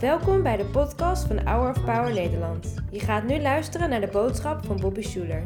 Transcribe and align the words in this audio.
Welkom 0.00 0.42
bij 0.42 0.56
de 0.56 0.64
podcast 0.64 1.26
van 1.26 1.46
Hour 1.46 1.70
of 1.70 1.84
Power 1.84 2.12
Nederland. 2.12 2.74
Je 2.90 3.00
gaat 3.00 3.24
nu 3.24 3.40
luisteren 3.40 3.90
naar 3.90 4.00
de 4.00 4.06
boodschap 4.06 4.64
van 4.64 4.80
Bobby 4.80 5.02
Schuler. 5.02 5.42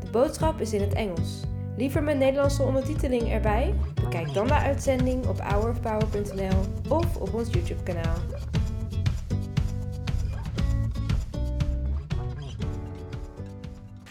De 0.00 0.10
boodschap 0.10 0.60
is 0.60 0.72
in 0.72 0.80
het 0.80 0.92
Engels. 0.92 1.40
Liever 1.76 2.02
met 2.02 2.16
Nederlandse 2.16 2.62
ondertiteling 2.62 3.32
erbij? 3.32 3.74
Bekijk 3.94 4.34
dan 4.34 4.46
de 4.46 4.54
uitzending 4.54 5.26
op 5.26 5.40
hourofpower.nl 5.40 6.60
of 6.88 7.16
op 7.16 7.34
ons 7.34 7.48
YouTube 7.52 7.82
kanaal. 7.82 8.16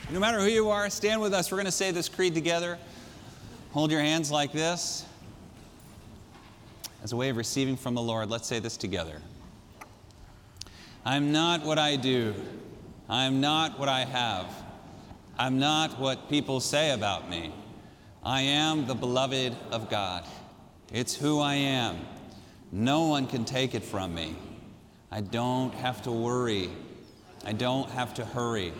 No 0.10 0.20
matter 0.20 0.40
who 0.40 0.50
you 0.50 0.72
are, 0.72 0.90
stand 0.90 1.22
with 1.22 1.34
us. 1.34 1.50
We're 1.50 1.62
going 1.62 1.74
to 1.74 1.84
say 1.84 1.92
this 1.92 2.10
creed 2.10 2.34
together. 2.34 2.78
Hold 3.72 3.92
your 3.92 4.04
hands 4.04 4.30
like 4.30 4.52
this. 4.52 5.04
As 7.04 7.14
a 7.14 7.16
way 7.16 7.30
of 7.30 7.38
receiving 7.38 7.78
from 7.78 7.96
the 7.96 8.02
Lord, 8.02 8.30
let's 8.30 8.48
say 8.48 8.60
this 8.60 8.78
together. 8.78 9.22
I'm 11.06 11.32
not 11.32 11.64
what 11.64 11.78
I 11.78 11.98
do. 11.98 12.34
I'm 13.08 13.40
not 13.40 13.78
what 13.78 13.88
I 13.88 14.06
have. 14.06 14.48
I'm 15.38 15.60
not 15.60 16.00
what 16.00 16.30
people 16.30 16.60
say 16.60 16.92
about 16.92 17.30
me. 17.30 17.54
I 18.24 18.42
am 18.42 18.88
the 18.88 18.96
beloved 18.96 19.56
of 19.72 19.88
God. 19.88 20.26
It's 20.92 21.16
who 21.16 21.40
I 21.40 21.54
am. 21.54 22.00
No 22.72 23.04
one 23.04 23.28
can 23.28 23.46
take 23.46 23.76
it 23.76 23.84
from 23.84 24.16
me. 24.16 24.36
I 25.12 25.22
don't 25.22 25.74
have 25.76 26.02
to 26.04 26.12
worry. 26.12 26.72
I 27.46 27.54
don't 27.54 27.88
have 27.92 28.16
to 28.16 28.26
hurry. 28.26 28.74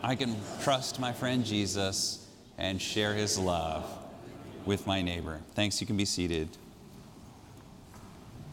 I 0.00 0.14
can 0.14 0.36
trust 0.62 1.00
my 1.00 1.12
friend 1.12 1.44
Jesus 1.44 2.28
and 2.56 2.80
share 2.80 3.14
his 3.14 3.36
love 3.36 3.84
with 4.64 4.86
my 4.86 5.02
neighbor. 5.02 5.40
Thanks, 5.54 5.80
you 5.80 5.88
can 5.88 5.96
be 5.96 6.04
seated. 6.04 6.48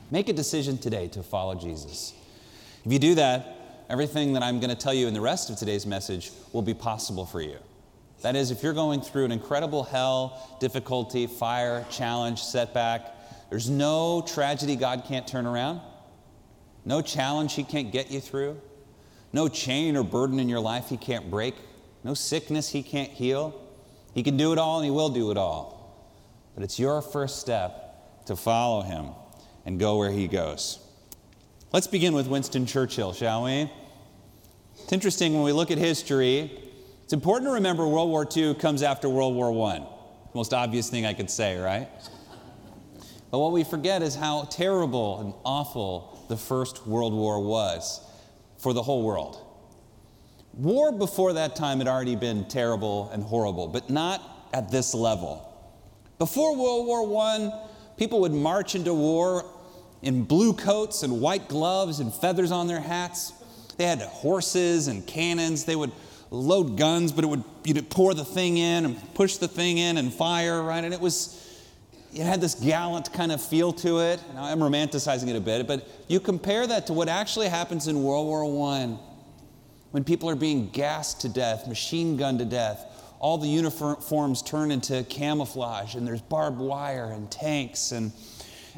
Make 0.09 0.27
a 0.27 0.33
decision 0.33 0.79
today 0.79 1.07
to 1.09 1.21
follow 1.21 1.53
Jesus. 1.53 2.13
If 2.85 2.93
you 2.93 2.99
do 2.99 3.15
that, 3.15 3.85
everything 3.89 4.33
that 4.33 4.43
I'm 4.43 4.59
going 4.59 4.69
to 4.69 4.75
tell 4.75 4.93
you 4.93 5.07
in 5.07 5.13
the 5.13 5.21
rest 5.21 5.49
of 5.49 5.57
today's 5.57 5.85
message 5.85 6.31
will 6.53 6.61
be 6.61 6.73
possible 6.73 7.25
for 7.25 7.41
you. 7.41 7.57
That 8.21 8.35
is, 8.35 8.51
if 8.51 8.63
you're 8.63 8.73
going 8.73 9.01
through 9.01 9.25
an 9.25 9.31
incredible 9.31 9.83
hell, 9.83 10.57
difficulty, 10.59 11.27
fire, 11.27 11.85
challenge, 11.89 12.41
setback, 12.41 13.15
there's 13.49 13.69
no 13.69 14.23
tragedy 14.27 14.75
God 14.75 15.03
can't 15.05 15.27
turn 15.27 15.45
around, 15.45 15.81
no 16.85 17.01
challenge 17.01 17.53
He 17.53 17.63
can't 17.63 17.91
get 17.91 18.11
you 18.11 18.19
through, 18.19 18.59
no 19.33 19.47
chain 19.47 19.95
or 19.95 20.03
burden 20.03 20.39
in 20.39 20.49
your 20.49 20.59
life 20.59 20.89
He 20.89 20.97
can't 20.97 21.29
break, 21.29 21.55
no 22.03 22.13
sickness 22.13 22.69
He 22.69 22.83
can't 22.83 23.09
heal. 23.09 23.59
He 24.13 24.23
can 24.23 24.37
do 24.37 24.53
it 24.53 24.57
all 24.57 24.77
and 24.77 24.85
He 24.85 24.91
will 24.91 25.09
do 25.09 25.31
it 25.31 25.37
all. 25.37 25.77
But 26.55 26.63
it's 26.63 26.79
your 26.79 27.01
first 27.01 27.39
step 27.39 28.25
to 28.25 28.35
follow 28.35 28.81
Him 28.81 29.09
and 29.65 29.79
go 29.79 29.97
where 29.97 30.11
He 30.11 30.27
goes. 30.27 30.79
Let's 31.71 31.85
begin 31.85 32.15
with 32.15 32.25
Winston 32.25 32.65
Churchill, 32.65 33.13
shall 33.13 33.43
we? 33.43 33.71
It's 34.81 34.91
interesting 34.91 35.35
when 35.35 35.43
we 35.43 35.51
look 35.51 35.69
at 35.69 35.77
history, 35.77 36.51
it's 37.03 37.13
important 37.13 37.47
to 37.47 37.53
remember 37.53 37.87
World 37.87 38.09
War 38.09 38.27
II 38.35 38.55
comes 38.55 38.81
after 38.81 39.07
World 39.07 39.35
War 39.35 39.69
I. 39.69 39.85
Most 40.33 40.51
obvious 40.51 40.89
thing 40.89 41.05
I 41.05 41.13
could 41.13 41.29
say, 41.29 41.59
right? 41.59 41.87
But 43.29 43.37
what 43.37 43.51
we 43.51 43.63
forget 43.63 44.01
is 44.01 44.15
how 44.15 44.45
terrible 44.45 45.21
and 45.21 45.35
awful 45.45 46.25
the 46.27 46.37
First 46.37 46.87
World 46.87 47.13
War 47.13 47.39
was 47.39 48.01
for 48.57 48.73
the 48.73 48.81
whole 48.81 49.03
world. 49.03 49.37
War 50.53 50.91
before 50.91 51.33
that 51.33 51.55
time 51.55 51.77
had 51.77 51.87
already 51.87 52.15
been 52.15 52.45
terrible 52.45 53.11
and 53.13 53.21
horrible, 53.21 53.67
but 53.67 53.91
not 53.91 54.49
at 54.53 54.71
this 54.71 54.95
level. 54.95 55.45
Before 56.17 56.55
World 56.55 56.87
War 56.87 57.23
I, 57.23 57.67
people 57.95 58.21
would 58.21 58.33
march 58.33 58.73
into 58.73 58.91
war 58.91 59.45
in 60.01 60.23
blue 60.23 60.53
coats 60.53 61.03
and 61.03 61.21
white 61.21 61.47
gloves 61.47 61.99
and 61.99 62.13
feathers 62.13 62.51
on 62.51 62.67
their 62.67 62.79
hats. 62.79 63.33
They 63.77 63.85
had 63.85 63.99
horses 63.99 64.87
and 64.87 65.05
cannons. 65.05 65.65
They 65.65 65.75
would 65.75 65.91
load 66.31 66.77
guns, 66.77 67.11
but 67.11 67.23
it 67.23 67.27
would 67.27 67.43
you'd 67.63 67.89
pour 67.89 68.13
the 68.13 68.25
thing 68.25 68.57
in 68.57 68.85
and 68.85 69.13
push 69.13 69.37
the 69.37 69.47
thing 69.47 69.77
in 69.77 69.97
and 69.97 70.13
fire, 70.13 70.61
right? 70.61 70.83
And 70.83 70.93
it 70.93 70.99
was 70.99 71.45
it 72.13 72.23
had 72.23 72.41
this 72.41 72.55
gallant 72.55 73.13
kind 73.13 73.31
of 73.31 73.41
feel 73.41 73.71
to 73.73 73.99
it. 73.99 74.19
Now 74.33 74.45
I'm 74.45 74.59
romanticizing 74.59 75.27
it 75.27 75.35
a 75.35 75.41
bit, 75.41 75.67
but 75.67 75.87
you 76.07 76.19
compare 76.19 76.65
that 76.65 76.87
to 76.87 76.93
what 76.93 77.07
actually 77.07 77.49
happens 77.49 77.87
in 77.87 78.03
World 78.03 78.25
War 78.25 78.43
I 78.73 78.97
when 79.91 80.03
people 80.03 80.29
are 80.29 80.35
being 80.35 80.69
gassed 80.69 81.21
to 81.21 81.29
death, 81.29 81.67
machine 81.67 82.17
gunned 82.17 82.39
to 82.39 82.45
death. 82.45 82.85
All 83.19 83.37
the 83.37 83.47
uniforms 83.47 84.41
turn 84.41 84.71
into 84.71 85.03
camouflage, 85.03 85.95
and 85.95 86.07
there's 86.07 86.21
barbed 86.21 86.59
wire 86.59 87.11
and 87.11 87.29
tanks 87.29 87.91
and, 87.91 88.11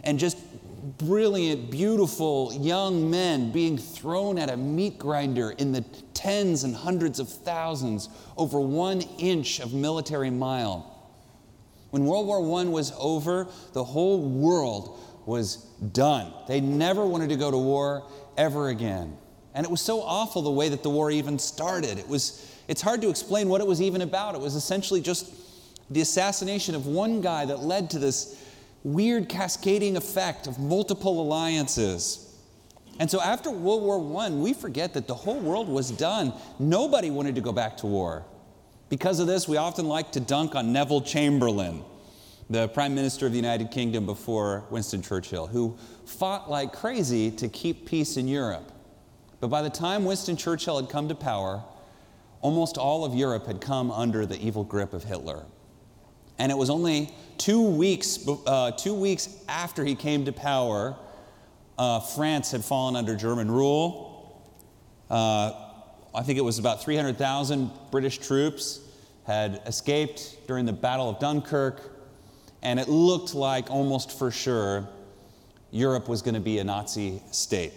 and 0.03 0.17
just 0.17 0.37
brilliant, 0.81 1.69
beautiful 1.71 2.53
young 2.53 3.09
men 3.09 3.51
being 3.51 3.77
thrown 3.77 4.37
at 4.37 4.49
a 4.49 4.57
meat 4.57 4.97
grinder 4.97 5.51
in 5.51 5.71
the 5.71 5.81
tens 6.13 6.63
and 6.63 6.75
hundreds 6.75 7.19
of 7.19 7.29
thousands 7.29 8.09
over 8.37 8.59
one 8.59 9.01
inch 9.19 9.59
of 9.59 9.73
military 9.73 10.29
mile. 10.29 10.87
When 11.91 12.05
World 12.05 12.27
War 12.27 12.59
I 12.59 12.63
was 12.65 12.93
over, 12.97 13.47
the 13.73 13.83
whole 13.83 14.21
world 14.21 14.99
was 15.25 15.57
done. 15.91 16.33
They 16.47 16.61
never 16.61 17.05
wanted 17.05 17.29
to 17.29 17.35
go 17.35 17.51
to 17.51 17.57
war 17.57 18.07
ever 18.37 18.69
again. 18.69 19.17
And 19.53 19.65
it 19.65 19.69
was 19.69 19.81
so 19.81 20.01
awful 20.01 20.41
the 20.41 20.51
way 20.51 20.69
that 20.69 20.83
the 20.83 20.89
war 20.89 21.11
even 21.11 21.37
started. 21.37 21.97
It 21.97 22.07
was, 22.07 22.49
it's 22.67 22.81
hard 22.81 23.01
to 23.01 23.09
explain 23.09 23.49
what 23.49 23.61
it 23.61 23.67
was 23.67 23.81
even 23.81 24.01
about. 24.01 24.35
It 24.35 24.41
was 24.41 24.55
essentially 24.55 25.01
just 25.01 25.33
the 25.89 26.01
assassination 26.01 26.73
of 26.73 26.87
one 26.87 27.19
guy 27.19 27.45
that 27.45 27.59
led 27.59 27.89
to 27.91 27.99
this 27.99 28.41
weird 28.83 29.29
cascading 29.29 29.95
effect 29.97 30.47
of 30.47 30.59
multiple 30.59 31.21
alliances. 31.21 32.27
And 32.99 33.09
so 33.09 33.21
after 33.21 33.49
World 33.49 33.83
War 33.83 34.21
I, 34.23 34.29
we 34.29 34.53
forget 34.53 34.93
that 34.93 35.07
the 35.07 35.15
whole 35.15 35.39
world 35.39 35.67
was 35.67 35.91
done. 35.91 36.33
Nobody 36.59 37.09
wanted 37.09 37.35
to 37.35 37.41
go 37.41 37.51
back 37.51 37.77
to 37.77 37.87
war. 37.87 38.25
Because 38.89 39.19
of 39.19 39.27
this, 39.27 39.47
we 39.47 39.57
often 39.57 39.87
like 39.87 40.11
to 40.11 40.19
dunk 40.19 40.53
on 40.53 40.73
Neville 40.73 41.01
Chamberlain, 41.01 41.83
the 42.49 42.67
Prime 42.69 42.93
Minister 42.93 43.25
of 43.25 43.31
the 43.31 43.37
United 43.37 43.71
Kingdom 43.71 44.05
before 44.05 44.65
Winston 44.69 45.01
Churchill, 45.01 45.47
who 45.47 45.77
fought 46.05 46.49
like 46.49 46.73
crazy 46.73 47.31
to 47.31 47.47
keep 47.47 47.85
peace 47.85 48.17
in 48.17 48.27
Europe. 48.27 48.71
But 49.39 49.47
by 49.47 49.61
the 49.61 49.69
time 49.69 50.05
Winston 50.05 50.35
Churchill 50.35 50.79
had 50.79 50.89
come 50.89 51.07
to 51.07 51.15
power, 51.15 51.63
almost 52.41 52.77
all 52.77 53.05
of 53.05 53.15
Europe 53.15 53.47
had 53.47 53.61
come 53.61 53.89
under 53.91 54.25
the 54.25 54.39
evil 54.39 54.63
grip 54.63 54.93
of 54.93 55.05
Hitler. 55.05 55.45
And 56.41 56.51
it 56.51 56.57
was 56.57 56.71
only 56.71 57.13
two 57.37 57.61
weeks, 57.61 58.27
uh, 58.47 58.71
two 58.71 58.95
weeks 58.95 59.29
after 59.47 59.85
he 59.85 59.93
came 59.93 60.25
to 60.25 60.31
power, 60.31 60.95
uh, 61.77 61.99
France 61.99 62.49
had 62.49 62.65
fallen 62.65 62.95
under 62.95 63.15
German 63.15 63.51
rule. 63.51 64.41
Uh, 65.07 65.51
I 66.15 66.23
think 66.23 66.39
it 66.39 66.43
was 66.43 66.57
about 66.57 66.81
300,000 66.81 67.69
British 67.91 68.17
troops 68.17 68.79
had 69.27 69.61
escaped 69.67 70.47
during 70.47 70.65
the 70.65 70.73
Battle 70.73 71.11
of 71.11 71.19
Dunkirk, 71.19 71.95
and 72.63 72.79
it 72.79 72.89
looked 72.89 73.35
like 73.35 73.69
almost 73.69 74.17
for 74.17 74.31
sure 74.31 74.89
Europe 75.69 76.09
was 76.09 76.23
going 76.23 76.33
to 76.33 76.41
be 76.41 76.57
a 76.57 76.63
Nazi 76.63 77.21
state. 77.29 77.73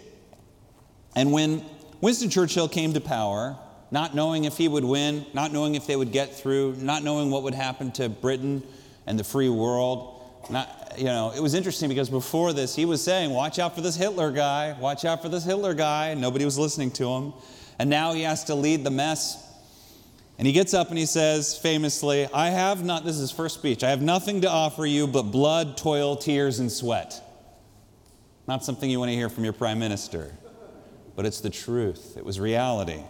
And 1.15 1.31
when 1.31 1.63
Winston 2.01 2.31
Churchill 2.31 2.67
came 2.67 2.93
to 2.93 2.99
power, 2.99 3.59
not 3.91 4.15
knowing 4.15 4.45
if 4.45 4.57
he 4.57 4.67
would 4.67 4.83
win, 4.83 5.25
not 5.33 5.51
knowing 5.51 5.75
if 5.75 5.87
they 5.87 5.95
would 5.95 6.11
get 6.11 6.33
through, 6.33 6.75
not 6.77 7.03
knowing 7.03 7.29
what 7.29 7.43
would 7.43 7.53
happen 7.53 7.91
to 7.93 8.09
Britain 8.09 8.63
and 9.05 9.19
the 9.19 9.23
free 9.23 9.49
world. 9.49 10.21
Not, 10.49 10.95
you 10.97 11.05
know, 11.05 11.33
it 11.35 11.41
was 11.41 11.53
interesting 11.53 11.89
because 11.89 12.09
before 12.09 12.53
this, 12.53 12.75
he 12.75 12.85
was 12.85 13.03
saying, 13.03 13.31
Watch 13.31 13.59
out 13.59 13.75
for 13.75 13.81
this 13.81 13.95
Hitler 13.95 14.31
guy, 14.31 14.75
watch 14.79 15.05
out 15.05 15.21
for 15.21 15.29
this 15.29 15.43
Hitler 15.43 15.73
guy. 15.73 16.13
Nobody 16.13 16.45
was 16.45 16.57
listening 16.57 16.91
to 16.91 17.07
him. 17.07 17.33
And 17.77 17.89
now 17.89 18.13
he 18.13 18.21
has 18.21 18.45
to 18.45 18.55
lead 18.55 18.83
the 18.83 18.91
mess. 18.91 19.41
And 20.37 20.45
he 20.45 20.53
gets 20.53 20.73
up 20.73 20.89
and 20.89 20.97
he 20.97 21.05
says 21.05 21.57
famously, 21.57 22.27
I 22.33 22.49
have 22.49 22.83
not, 22.83 23.05
this 23.05 23.15
is 23.15 23.21
his 23.21 23.31
first 23.31 23.55
speech, 23.55 23.83
I 23.83 23.89
have 23.89 24.01
nothing 24.01 24.41
to 24.41 24.49
offer 24.49 24.85
you 24.85 25.07
but 25.07 25.23
blood, 25.23 25.77
toil, 25.77 26.15
tears, 26.15 26.59
and 26.59 26.71
sweat. 26.71 27.21
Not 28.47 28.63
something 28.63 28.89
you 28.89 28.99
want 28.99 29.09
to 29.09 29.15
hear 29.15 29.29
from 29.29 29.43
your 29.43 29.53
prime 29.53 29.79
minister, 29.79 30.31
but 31.15 31.25
it's 31.25 31.39
the 31.41 31.49
truth. 31.49 32.15
It 32.17 32.25
was 32.25 32.39
reality. 32.39 33.01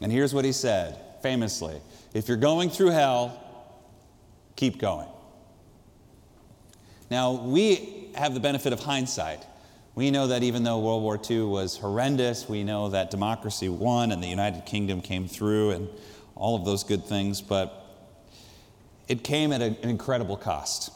And 0.00 0.12
here's 0.12 0.32
what 0.32 0.44
he 0.44 0.52
said 0.52 0.98
famously 1.22 1.80
If 2.14 2.28
you're 2.28 2.36
going 2.36 2.70
through 2.70 2.90
hell, 2.90 3.42
keep 4.56 4.78
going. 4.78 5.08
Now, 7.10 7.32
we 7.32 8.10
have 8.14 8.34
the 8.34 8.40
benefit 8.40 8.72
of 8.72 8.80
hindsight. 8.80 9.44
We 9.94 10.10
know 10.10 10.28
that 10.28 10.42
even 10.42 10.62
though 10.62 10.78
World 10.78 11.02
War 11.02 11.18
II 11.28 11.42
was 11.42 11.76
horrendous, 11.76 12.48
we 12.48 12.62
know 12.62 12.90
that 12.90 13.10
democracy 13.10 13.68
won 13.68 14.12
and 14.12 14.22
the 14.22 14.28
United 14.28 14.66
Kingdom 14.66 15.00
came 15.00 15.26
through 15.26 15.70
and 15.70 15.88
all 16.36 16.54
of 16.54 16.64
those 16.64 16.84
good 16.84 17.04
things, 17.04 17.40
but 17.40 17.84
it 19.08 19.24
came 19.24 19.52
at 19.52 19.60
an 19.60 19.76
incredible 19.82 20.36
cost. 20.36 20.92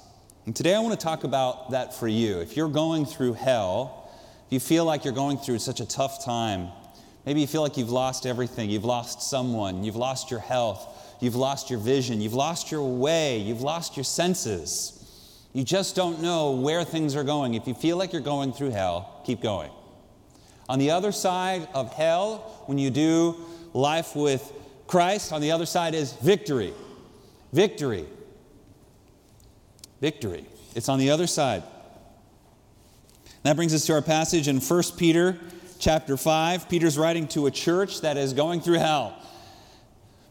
And 0.47 0.55
today 0.55 0.75
I 0.75 0.79
want 0.81 0.99
to 0.99 1.03
talk 1.03 1.25
about 1.25 1.71
that 1.71 1.95
for 1.95 2.07
you. 2.07 2.39
If 2.41 2.57
you're 2.57 2.69
going 2.69 3.07
through 3.07 3.33
hell, 3.33 4.11
if 4.47 4.53
you 4.53 4.61
feel 4.61 4.85
like 4.85 5.05
you're 5.05 5.15
going 5.15 5.39
through 5.39 5.59
such 5.61 5.81
a 5.81 5.87
tough 5.87 6.25
time, 6.25 6.69
Maybe 7.25 7.41
you 7.41 7.47
feel 7.47 7.63
like 7.63 7.77
you've 7.77 7.91
lost 7.91 8.27
everything. 8.27 8.71
You've 8.71 8.85
lost 8.85 9.23
someone. 9.23 9.85
You've 9.85 9.97
lost 9.97 10.31
your 10.31 10.41
health. 10.41 11.17
You've 11.21 11.37
lost 11.37 11.71
your 11.71 11.79
vision. 11.79 12.21
You've 12.21 12.35
lost 12.35 12.73
your 12.73 12.83
way. 12.83 13.39
You've 13.39 13.63
lost 13.63 13.97
your 13.97 14.05
senses. 14.05 14.99
You 15.53 15.63
just 15.63 15.95
don't 15.95 16.21
know 16.21 16.53
where 16.53 16.83
things 16.83 17.15
are 17.15 17.25
going. 17.25 17.55
If 17.55 17.69
you 17.69 17.75
feel 17.75 17.97
like 17.97 18.13
you're 18.13 18.23
going 18.23 18.53
through 18.53 18.71
hell, 18.71 19.23
keep 19.25 19.41
going. 19.41 19.71
On 20.69 20.79
the 20.79 20.91
other 20.91 21.13
side 21.13 21.69
of 21.75 21.93
hell, 21.93 22.65
when 22.67 22.79
you 22.79 22.91
do 22.91 23.37
life 23.73 24.17
with 24.17 24.53
Christ, 24.87 25.33
on 25.33 25.41
the 25.41 25.53
other 25.53 25.67
side 25.67 25.95
is 25.95 26.13
victory. 26.15 26.73
Victory. 27.53 28.07
Victory. 30.01 30.47
It's 30.75 30.89
on 30.89 30.99
the 30.99 31.11
other 31.11 31.27
side. 31.27 31.63
That 33.43 33.57
brings 33.57 33.75
us 33.75 33.87
to 33.87 33.93
our 33.93 34.03
passage 34.03 34.49
in 34.49 34.59
1 34.59 34.83
Peter 34.97 35.39
chapter 35.83 36.17
5. 36.17 36.69
Peter's 36.69 36.97
writing 36.97 37.27
to 37.27 37.47
a 37.47 37.51
church 37.51 38.03
that 38.03 38.17
is 38.17 38.33
going 38.35 38.61
through 38.61 38.79
hell. 38.79 39.21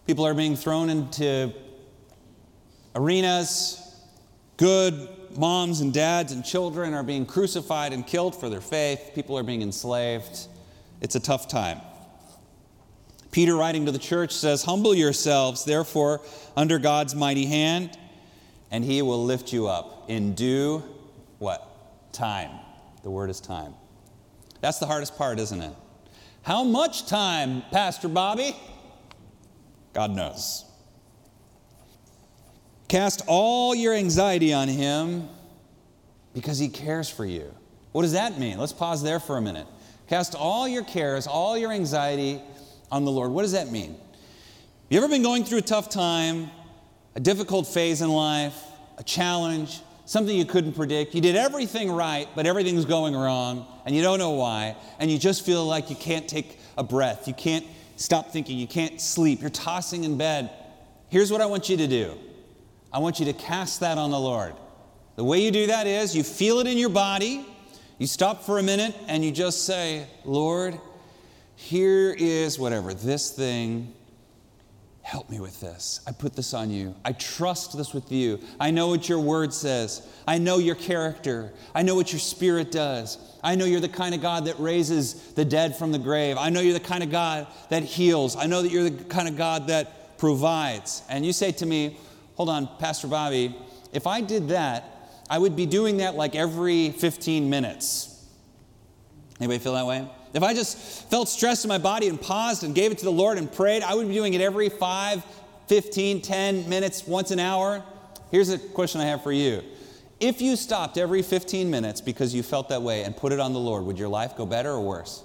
People 0.08 0.26
are 0.26 0.34
being 0.34 0.56
thrown 0.56 0.90
into 0.90 1.54
arenas. 2.96 3.78
Good 4.56 5.10
moms 5.38 5.82
and 5.82 5.94
dads 5.94 6.32
and 6.32 6.46
children 6.46 6.94
are 6.94 7.04
being 7.04 7.26
crucified 7.26 7.92
and 7.92 8.08
killed 8.08 8.34
for 8.34 8.48
their 8.48 8.62
faith. 8.62 9.12
People 9.14 9.38
are 9.38 9.44
being 9.44 9.62
enslaved. 9.62 10.48
It's 11.02 11.16
a 11.16 11.20
tough 11.20 11.50
time. 11.50 11.82
Peter, 13.32 13.54
writing 13.54 13.86
to 13.88 13.92
the 13.92 14.00
church, 14.00 14.34
says, 14.34 14.64
Humble 14.64 14.96
yourselves, 14.96 15.66
therefore, 15.66 16.22
under 16.56 16.80
God's 16.80 17.14
mighty 17.14 17.46
hand, 17.46 17.98
and 18.72 18.86
he 18.86 19.02
will 19.02 19.26
lift 19.26 19.52
you 19.52 19.68
up 19.68 20.06
in 20.08 20.34
due 20.34 20.82
what? 21.40 21.68
Time. 22.14 22.52
The 23.04 23.10
word 23.10 23.30
is 23.30 23.42
time. 23.42 23.74
That's 24.62 24.78
the 24.80 24.86
hardest 24.86 25.18
part, 25.18 25.40
isn't 25.40 25.62
it? 25.62 25.74
How 26.44 26.64
much 26.64 27.08
time, 27.08 27.64
Pastor 27.72 28.08
Bobby? 28.08 28.56
God 29.94 30.16
knows. 30.16 30.66
Cast 32.88 33.24
all 33.28 33.76
your 33.76 33.94
anxiety 33.94 34.54
on 34.54 34.68
him 34.68 35.30
because 36.34 36.60
he 36.60 36.70
cares 36.70 37.10
for 37.10 37.26
you. 37.26 37.54
What 37.92 38.04
does 38.04 38.14
that 38.14 38.40
mean? 38.40 38.58
Let's 38.58 38.74
pause 38.74 39.04
there 39.04 39.20
for 39.20 39.38
a 39.38 39.42
minute. 39.42 39.68
Cast 40.08 40.36
all 40.36 40.68
your 40.68 40.84
cares, 40.84 41.28
all 41.28 41.58
your 41.58 41.72
anxiety 41.72 42.42
on 42.92 43.06
the 43.06 43.12
Lord. 43.12 43.32
What 43.32 43.44
does 43.44 43.54
that 43.54 43.72
mean? 43.72 43.96
You 44.90 44.98
ever 44.98 45.08
been 45.08 45.24
going 45.24 45.46
through 45.46 45.60
a 45.60 45.64
tough 45.64 45.90
time, 45.90 46.52
a 47.16 47.20
difficult 47.20 47.68
phase 47.68 48.02
in 48.02 48.10
life, 48.10 48.62
a 48.98 49.04
challenge, 49.04 49.80
something 50.12 50.36
you 50.36 50.44
couldn't 50.44 50.74
predict? 50.74 51.16
You 51.16 51.22
did 51.22 51.38
everything 51.38 51.90
right, 51.90 52.28
but 52.36 52.46
everything's 52.46 52.84
going 52.84 53.16
wrong, 53.16 53.66
and 53.86 53.96
you 53.96 54.02
don't 54.02 54.20
know 54.20 54.32
why, 54.32 54.76
and 55.00 55.10
you 55.10 55.18
just 55.18 55.46
feel 55.46 55.66
like 55.66 55.90
you 55.90 55.96
can't 55.96 56.28
take 56.28 56.60
a 56.78 56.84
breath. 56.84 57.30
You 57.30 57.34
can't 57.34 57.66
stop 57.96 58.30
thinking. 58.30 58.58
You 58.58 58.68
can't 58.68 59.00
sleep. 59.00 59.40
You're 59.40 59.50
tossing 59.50 60.04
in 60.04 60.18
bed. 60.18 60.50
Here's 61.08 61.32
what 61.32 61.40
I 61.40 61.46
want 61.46 61.70
you 61.70 61.78
to 61.78 61.88
do 61.88 62.18
I 62.92 63.00
want 63.00 63.22
you 63.22 63.26
to 63.28 63.34
cast 63.34 63.80
that 63.80 63.98
on 63.98 64.12
the 64.12 64.20
Lord. 64.20 64.54
The 65.16 65.24
way 65.24 65.42
you 65.46 65.52
do 65.52 65.68
that 65.68 65.88
is 65.88 66.14
you 66.14 66.24
feel 66.24 66.60
it 66.60 66.68
in 66.68 66.78
your 66.78 66.90
body, 66.90 67.46
you 67.98 68.06
stop 68.06 68.44
for 68.44 68.60
a 68.60 68.64
minute, 68.64 68.94
and 69.08 69.24
you 69.24 69.32
just 69.32 69.66
say, 69.66 70.08
Lord, 70.26 70.78
here 71.56 72.14
is 72.20 72.60
whatever, 72.60 72.94
this 72.94 73.32
thing. 73.32 73.94
Help 75.12 75.30
me 75.30 75.42
with 75.42 75.60
this. 75.60 76.00
I 76.08 76.14
put 76.14 76.38
this 76.38 76.54
on 76.54 76.72
you. 76.72 76.96
I 77.04 77.12
trust 77.12 77.76
this 77.76 77.94
with 77.94 78.14
you. 78.14 78.40
I 78.62 78.72
know 78.72 78.88
what 78.88 79.10
your 79.10 79.20
word 79.20 79.54
says. 79.54 80.08
I 80.26 80.38
know 80.38 80.58
your 80.58 80.76
character. 80.76 81.52
I 81.76 81.82
know 81.82 81.96
what 81.96 82.14
your 82.14 82.20
spirit 82.22 82.72
does. 82.72 83.18
I 83.44 83.56
know 83.56 83.66
you're 83.66 83.82
the 83.82 83.90
kind 83.90 84.16
of 84.16 84.22
God 84.22 84.46
that 84.46 84.58
raises 84.58 85.34
the 85.34 85.44
dead 85.44 85.76
from 85.76 85.92
the 85.92 86.00
grave. 86.00 86.38
I 86.38 86.48
know 86.50 86.62
you're 86.62 86.72
the 86.72 86.80
kind 86.80 87.04
of 87.04 87.12
God 87.12 87.48
that 87.68 87.84
heals. 87.84 88.38
I 88.38 88.46
know 88.46 88.62
that 88.62 88.72
you're 88.72 88.90
the 88.90 89.04
kind 89.04 89.28
of 89.28 89.36
God 89.36 89.68
that 89.68 90.18
provides. 90.18 91.04
And 91.10 91.26
you 91.26 91.34
say 91.34 91.52
to 91.52 91.66
me, 91.66 91.98
Hold 92.36 92.48
on, 92.48 92.70
Pastor 92.80 93.10
Bobby, 93.10 93.54
if 93.92 94.08
I 94.08 94.22
did 94.22 94.48
that, 94.48 95.12
I 95.30 95.40
would 95.40 95.58
be 95.58 95.66
doing 95.66 95.98
that 95.98 96.16
like 96.16 96.36
every 96.36 96.92
15 96.92 97.50
minutes. 97.50 98.26
Anybody 99.42 99.60
feel 99.60 99.74
that 99.74 99.86
way? 99.86 100.08
If 100.34 100.44
I 100.44 100.54
just 100.54 100.78
felt 101.10 101.28
stress 101.28 101.64
in 101.64 101.70
my 101.70 101.78
body 101.78 102.08
and 102.08 102.20
paused 102.20 102.64
and 102.64 102.74
gave 102.74 102.92
it 102.92 103.00
to 103.00 103.06
the 103.06 103.12
Lord 103.12 103.38
and 103.38 103.52
prayed, 103.52 103.84
I 103.84 103.96
would 103.96 104.08
be 104.08 104.14
doing 104.14 104.34
it 104.34 104.42
every 104.42 104.70
5, 104.70 105.24
15, 105.68 106.22
10 106.22 106.70
minutes, 106.70 107.06
once 107.06 107.32
an 107.32 107.40
hour. 107.40 107.84
Here's 108.32 108.50
a 108.50 108.58
question 108.58 109.02
I 109.02 109.06
have 109.06 109.24
for 109.24 109.32
you. 109.32 109.62
If 110.22 110.42
you 110.42 110.56
stopped 110.56 110.98
every 110.98 111.22
15 111.22 111.70
minutes 111.70 112.00
because 112.00 112.34
you 112.34 112.44
felt 112.44 112.70
that 112.70 112.82
way 112.82 113.04
and 113.04 113.18
put 113.18 113.34
it 113.34 113.40
on 113.40 113.54
the 113.54 113.60
Lord, 113.60 113.84
would 113.86 113.98
your 113.98 114.08
life 114.08 114.38
go 114.38 114.46
better 114.46 114.70
or 114.70 114.82
worse? 114.82 115.24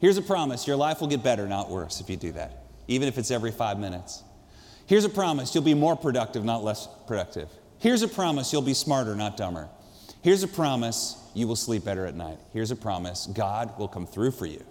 Here's 0.00 0.16
a 0.16 0.22
promise 0.22 0.66
your 0.66 0.76
life 0.76 1.00
will 1.00 1.08
get 1.08 1.22
better, 1.22 1.46
not 1.46 1.70
worse, 1.70 2.00
if 2.00 2.10
you 2.10 2.16
do 2.16 2.32
that, 2.32 2.64
even 2.88 3.06
if 3.06 3.18
it's 3.18 3.30
every 3.30 3.52
five 3.52 3.78
minutes. 3.78 4.22
Here's 4.86 5.04
a 5.04 5.08
promise 5.08 5.54
you'll 5.54 5.64
be 5.64 5.74
more 5.74 5.96
productive, 5.96 6.44
not 6.44 6.64
less 6.64 6.88
productive. 7.06 7.48
Here's 7.78 8.02
a 8.02 8.08
promise 8.08 8.52
you'll 8.52 8.62
be 8.62 8.74
smarter, 8.74 9.14
not 9.14 9.36
dumber. 9.36 9.68
Here's 10.24 10.42
a 10.42 10.48
promise 10.48 11.18
you 11.34 11.46
will 11.46 11.54
sleep 11.54 11.84
better 11.84 12.06
at 12.06 12.14
night. 12.14 12.38
Here's 12.54 12.70
a 12.70 12.76
promise 12.76 13.26
God 13.26 13.78
will 13.78 13.88
come 13.88 14.06
through 14.06 14.30
for 14.30 14.46
you. 14.46 14.64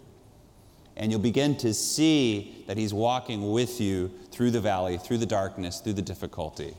And 0.97 1.11
you'll 1.11 1.21
begin 1.21 1.55
to 1.57 1.75
see 1.75 2.63
that 2.65 2.75
He's 2.75 2.91
walking 2.91 3.51
with 3.51 3.79
you 3.79 4.11
through 4.31 4.49
the 4.49 4.59
valley, 4.59 4.97
through 4.97 5.19
the 5.19 5.27
darkness, 5.27 5.79
through 5.79 5.93
the 5.93 6.01
difficulty. 6.01 6.73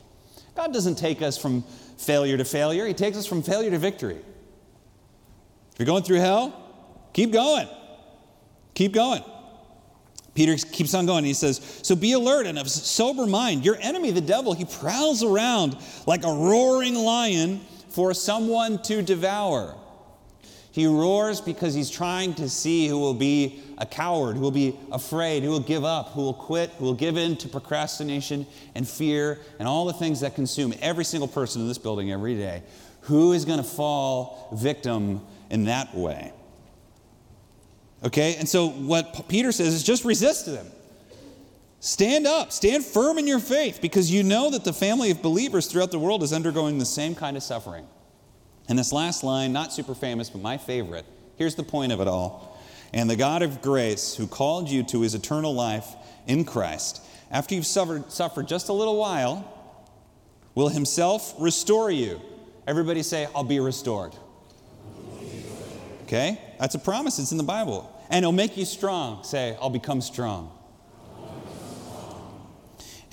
God 0.57 0.73
doesn't 0.73 0.95
take 0.95 1.21
us 1.21 1.37
from 1.37 1.61
failure 1.97 2.35
to 2.35 2.43
failure, 2.43 2.85
He 2.85 2.93
takes 2.93 3.15
us 3.15 3.25
from 3.25 3.41
failure 3.41 3.71
to 3.71 3.79
victory. 3.79 4.19
If 5.71 5.79
you're 5.79 5.85
going 5.85 6.03
through 6.03 6.19
hell, 6.19 6.53
keep 7.13 7.31
going. 7.31 7.69
Keep 8.73 8.91
going. 8.91 9.23
Peter 10.33 10.57
keeps 10.57 10.93
on 10.93 11.05
going. 11.05 11.23
He 11.23 11.33
says, 11.33 11.79
So 11.81 11.95
be 11.95 12.11
alert 12.11 12.45
and 12.45 12.59
of 12.59 12.69
sober 12.69 13.25
mind. 13.25 13.63
Your 13.63 13.77
enemy, 13.79 14.11
the 14.11 14.19
devil, 14.19 14.51
he 14.51 14.65
prowls 14.65 15.23
around 15.23 15.77
like 16.05 16.25
a 16.25 16.33
roaring 16.33 16.95
lion 16.95 17.61
for 17.95 18.13
someone 18.13 18.77
to 18.81 19.01
devour. 19.01 19.73
He 20.73 20.85
roars 20.85 21.39
because 21.39 21.73
he's 21.73 21.89
trying 21.89 22.33
to 22.33 22.49
see 22.49 22.89
who 22.89 22.99
will 22.99 23.13
be 23.13 23.61
a 23.77 23.85
coward, 23.85 24.35
who 24.35 24.41
will 24.41 24.51
be 24.51 24.77
afraid, 24.91 25.43
who 25.43 25.51
will 25.51 25.61
give 25.61 25.85
up, 25.85 26.09
who 26.09 26.23
will 26.23 26.33
quit, 26.33 26.71
who 26.71 26.83
will 26.83 26.93
give 26.93 27.15
in 27.15 27.37
to 27.37 27.47
procrastination 27.47 28.45
and 28.75 28.85
fear 28.85 29.39
and 29.59 29.67
all 29.69 29.85
the 29.85 29.93
things 29.93 30.19
that 30.19 30.35
consume 30.35 30.73
every 30.81 31.05
single 31.05 31.29
person 31.29 31.61
in 31.61 31.69
this 31.69 31.77
building 31.77 32.11
every 32.11 32.35
day. 32.35 32.63
Who 33.03 33.31
is 33.31 33.45
going 33.45 33.59
to 33.59 33.63
fall 33.63 34.49
victim 34.51 35.21
in 35.49 35.63
that 35.63 35.95
way? 35.95 36.33
Okay, 38.03 38.35
and 38.35 38.49
so 38.49 38.67
what 38.67 39.29
Peter 39.29 39.53
says 39.53 39.73
is 39.73 39.83
just 39.83 40.03
resist 40.03 40.47
them. 40.47 40.67
Stand 41.85 42.25
up, 42.25 42.51
stand 42.51 42.83
firm 42.83 43.19
in 43.19 43.27
your 43.27 43.37
faith, 43.37 43.77
because 43.79 44.09
you 44.09 44.23
know 44.23 44.49
that 44.49 44.63
the 44.63 44.73
family 44.73 45.11
of 45.11 45.21
believers 45.21 45.67
throughout 45.67 45.91
the 45.91 45.99
world 45.99 46.23
is 46.23 46.33
undergoing 46.33 46.79
the 46.79 46.85
same 46.85 47.13
kind 47.13 47.37
of 47.37 47.43
suffering. 47.43 47.85
And 48.67 48.79
this 48.79 48.91
last 48.91 49.23
line, 49.23 49.53
not 49.53 49.71
super 49.71 49.93
famous, 49.93 50.31
but 50.31 50.41
my 50.41 50.57
favorite, 50.57 51.05
here's 51.35 51.53
the 51.53 51.61
point 51.61 51.91
of 51.91 52.01
it 52.01 52.07
all. 52.07 52.59
And 52.91 53.07
the 53.07 53.15
God 53.15 53.43
of 53.43 53.61
grace, 53.61 54.15
who 54.15 54.25
called 54.25 54.67
you 54.67 54.81
to 54.81 55.01
his 55.01 55.13
eternal 55.13 55.53
life 55.53 55.85
in 56.25 56.43
Christ, 56.43 57.05
after 57.29 57.53
you've 57.53 57.67
suffered, 57.67 58.11
suffered 58.11 58.47
just 58.47 58.69
a 58.69 58.73
little 58.73 58.97
while, 58.97 59.47
will 60.55 60.69
himself 60.69 61.35
restore 61.37 61.91
you. 61.91 62.19
Everybody 62.65 63.03
say, 63.03 63.27
I'll 63.35 63.43
be 63.43 63.59
restored. 63.59 64.15
Okay? 66.05 66.41
That's 66.59 66.73
a 66.73 66.79
promise, 66.79 67.19
it's 67.19 67.31
in 67.31 67.37
the 67.37 67.43
Bible. 67.43 67.95
And 68.09 68.25
he'll 68.25 68.31
make 68.31 68.57
you 68.57 68.65
strong. 68.65 69.23
Say, 69.23 69.55
I'll 69.61 69.69
become 69.69 70.01
strong. 70.01 70.51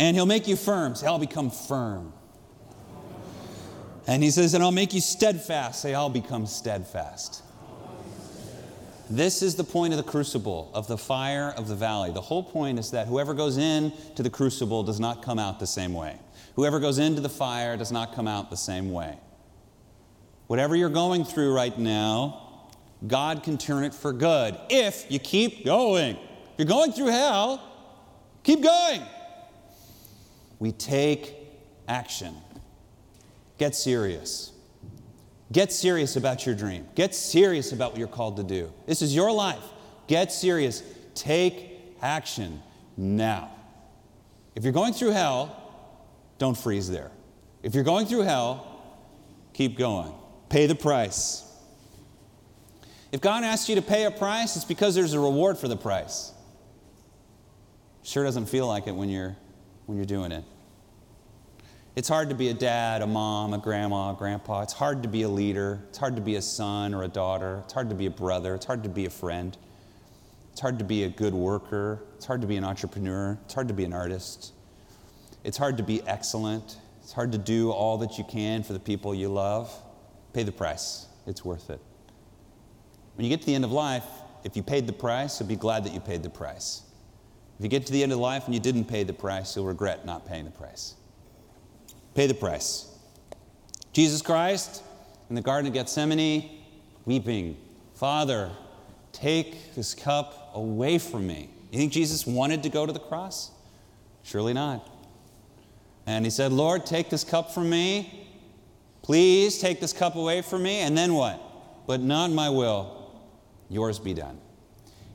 And 0.02 0.16
he'll 0.16 0.26
make 0.26 0.48
you 0.48 0.56
firm. 0.56 0.96
Say, 0.96 1.06
I'll 1.06 1.20
become 1.20 1.48
firm. 1.48 2.12
And 4.08 4.20
he 4.20 4.32
says, 4.32 4.52
and 4.52 4.60
I'll 4.60 4.72
make 4.72 4.92
you 4.92 5.00
steadfast. 5.00 5.80
Say, 5.80 5.94
I'll 5.94 6.10
become 6.10 6.44
steadfast. 6.46 7.44
This 9.08 9.42
is 9.42 9.54
the 9.54 9.62
point 9.62 9.92
of 9.92 9.98
the 9.98 10.10
crucible, 10.10 10.72
of 10.74 10.88
the 10.88 10.98
fire 10.98 11.54
of 11.56 11.68
the 11.68 11.76
valley. 11.76 12.10
The 12.10 12.20
whole 12.20 12.42
point 12.42 12.80
is 12.80 12.90
that 12.90 13.06
whoever 13.06 13.32
goes 13.32 13.58
in 13.58 13.92
to 14.16 14.24
the 14.24 14.30
crucible 14.30 14.82
does 14.82 14.98
not 14.98 15.22
come 15.22 15.38
out 15.38 15.60
the 15.60 15.68
same 15.68 15.94
way. 15.94 16.18
Whoever 16.56 16.80
goes 16.80 16.98
into 16.98 17.20
the 17.20 17.28
fire 17.28 17.76
does 17.76 17.92
not 17.92 18.12
come 18.12 18.26
out 18.26 18.50
the 18.50 18.56
same 18.56 18.90
way. 18.90 19.16
Whatever 20.48 20.74
you're 20.74 20.88
going 20.88 21.24
through 21.24 21.54
right 21.54 21.78
now, 21.78 22.70
God 23.06 23.44
can 23.44 23.56
turn 23.56 23.84
it 23.84 23.94
for 23.94 24.12
good 24.12 24.58
if 24.68 25.06
you 25.10 25.20
keep 25.20 25.64
going. 25.64 26.16
If 26.16 26.58
you're 26.58 26.66
going 26.66 26.90
through 26.90 27.12
hell, 27.12 27.62
keep 28.42 28.64
going 28.64 29.02
we 30.62 30.70
take 30.70 31.34
action. 31.88 32.36
Get 33.58 33.74
serious. 33.74 34.52
Get 35.50 35.72
serious 35.72 36.14
about 36.14 36.46
your 36.46 36.54
dream. 36.54 36.86
Get 36.94 37.16
serious 37.16 37.72
about 37.72 37.90
what 37.90 37.98
you're 37.98 38.06
called 38.06 38.36
to 38.36 38.44
do. 38.44 38.72
This 38.86 39.02
is 39.02 39.12
your 39.12 39.32
life. 39.32 39.64
Get 40.06 40.30
serious. 40.30 40.84
Take 41.16 41.96
action 42.00 42.62
now. 42.96 43.50
If 44.54 44.62
you're 44.62 44.72
going 44.72 44.92
through 44.92 45.10
hell, 45.10 45.98
don't 46.38 46.56
freeze 46.56 46.88
there. 46.88 47.10
If 47.64 47.74
you're 47.74 47.82
going 47.82 48.06
through 48.06 48.22
hell, 48.22 48.84
keep 49.54 49.76
going. 49.76 50.12
Pay 50.48 50.66
the 50.66 50.76
price. 50.76 51.44
If 53.10 53.20
God 53.20 53.42
asks 53.42 53.68
you 53.68 53.74
to 53.74 53.82
pay 53.82 54.04
a 54.04 54.12
price, 54.12 54.54
it's 54.54 54.64
because 54.64 54.94
there's 54.94 55.14
a 55.14 55.18
reward 55.18 55.58
for 55.58 55.66
the 55.66 55.76
price. 55.76 56.30
Sure 58.04 58.22
doesn't 58.22 58.46
feel 58.46 58.68
like 58.68 58.86
it 58.86 58.94
when 58.94 59.08
you're 59.08 59.36
when 59.86 59.98
you're 59.98 60.06
doing 60.06 60.30
it. 60.30 60.44
It's 61.94 62.08
hard 62.08 62.30
to 62.30 62.34
be 62.34 62.48
a 62.48 62.54
dad, 62.54 63.02
a 63.02 63.06
mom, 63.06 63.52
a 63.52 63.58
grandma, 63.58 64.12
a 64.12 64.14
grandpa. 64.14 64.62
It's 64.62 64.72
hard 64.72 65.02
to 65.02 65.10
be 65.10 65.24
a 65.24 65.28
leader. 65.28 65.84
It's 65.90 65.98
hard 65.98 66.16
to 66.16 66.22
be 66.22 66.36
a 66.36 66.42
son 66.42 66.94
or 66.94 67.02
a 67.02 67.08
daughter. 67.08 67.60
It's 67.64 67.74
hard 67.74 67.90
to 67.90 67.94
be 67.94 68.06
a 68.06 68.10
brother. 68.10 68.54
It's 68.54 68.64
hard 68.64 68.82
to 68.84 68.88
be 68.88 69.04
a 69.04 69.10
friend. 69.10 69.54
It's 70.52 70.60
hard 70.60 70.78
to 70.78 70.86
be 70.86 71.04
a 71.04 71.10
good 71.10 71.34
worker. 71.34 72.02
It's 72.16 72.24
hard 72.24 72.40
to 72.40 72.46
be 72.46 72.56
an 72.56 72.64
entrepreneur. 72.64 73.38
It's 73.44 73.52
hard 73.52 73.68
to 73.68 73.74
be 73.74 73.84
an 73.84 73.92
artist. 73.92 74.54
It's 75.44 75.58
hard 75.58 75.76
to 75.76 75.82
be 75.82 76.00
excellent. 76.06 76.78
It's 77.02 77.12
hard 77.12 77.30
to 77.32 77.38
do 77.38 77.70
all 77.70 77.98
that 77.98 78.16
you 78.16 78.24
can 78.24 78.62
for 78.62 78.72
the 78.72 78.80
people 78.80 79.14
you 79.14 79.28
love. 79.28 79.70
Pay 80.32 80.44
the 80.44 80.52
price. 80.52 81.08
It's 81.26 81.44
worth 81.44 81.68
it. 81.68 81.80
When 83.16 83.26
you 83.26 83.28
get 83.28 83.40
to 83.40 83.46
the 83.46 83.54
end 83.54 83.64
of 83.64 83.72
life, 83.72 84.06
if 84.44 84.56
you 84.56 84.62
paid 84.62 84.86
the 84.86 84.94
price, 84.94 85.38
you'll 85.38 85.48
be 85.48 85.56
glad 85.56 85.84
that 85.84 85.92
you 85.92 86.00
paid 86.00 86.22
the 86.22 86.30
price. 86.30 86.84
If 87.58 87.64
you 87.64 87.68
get 87.68 87.84
to 87.84 87.92
the 87.92 88.02
end 88.02 88.12
of 88.12 88.18
life 88.18 88.46
and 88.46 88.54
you 88.54 88.60
didn't 88.60 88.86
pay 88.86 89.04
the 89.04 89.12
price, 89.12 89.54
you'll 89.54 89.66
regret 89.66 90.06
not 90.06 90.26
paying 90.26 90.46
the 90.46 90.50
price. 90.50 90.94
Pay 92.14 92.26
the 92.26 92.34
price. 92.34 92.88
Jesus 93.92 94.22
Christ 94.22 94.82
in 95.28 95.34
the 95.34 95.40
Garden 95.40 95.68
of 95.68 95.74
Gethsemane, 95.74 96.62
weeping, 97.04 97.56
Father, 97.94 98.50
take 99.12 99.74
this 99.74 99.94
cup 99.94 100.50
away 100.54 100.98
from 100.98 101.26
me. 101.26 101.50
You 101.70 101.78
think 101.78 101.92
Jesus 101.92 102.26
wanted 102.26 102.62
to 102.64 102.68
go 102.68 102.84
to 102.84 102.92
the 102.92 103.00
cross? 103.00 103.50
Surely 104.22 104.52
not. 104.52 104.88
And 106.06 106.24
he 106.24 106.30
said, 106.30 106.52
Lord, 106.52 106.84
take 106.84 107.10
this 107.10 107.24
cup 107.24 107.52
from 107.52 107.70
me. 107.70 108.28
Please 109.02 109.58
take 109.58 109.80
this 109.80 109.92
cup 109.92 110.14
away 110.14 110.42
from 110.42 110.62
me. 110.62 110.80
And 110.80 110.96
then 110.96 111.14
what? 111.14 111.40
But 111.86 112.00
not 112.00 112.30
my 112.30 112.50
will, 112.50 113.10
yours 113.68 113.98
be 113.98 114.14
done. 114.14 114.38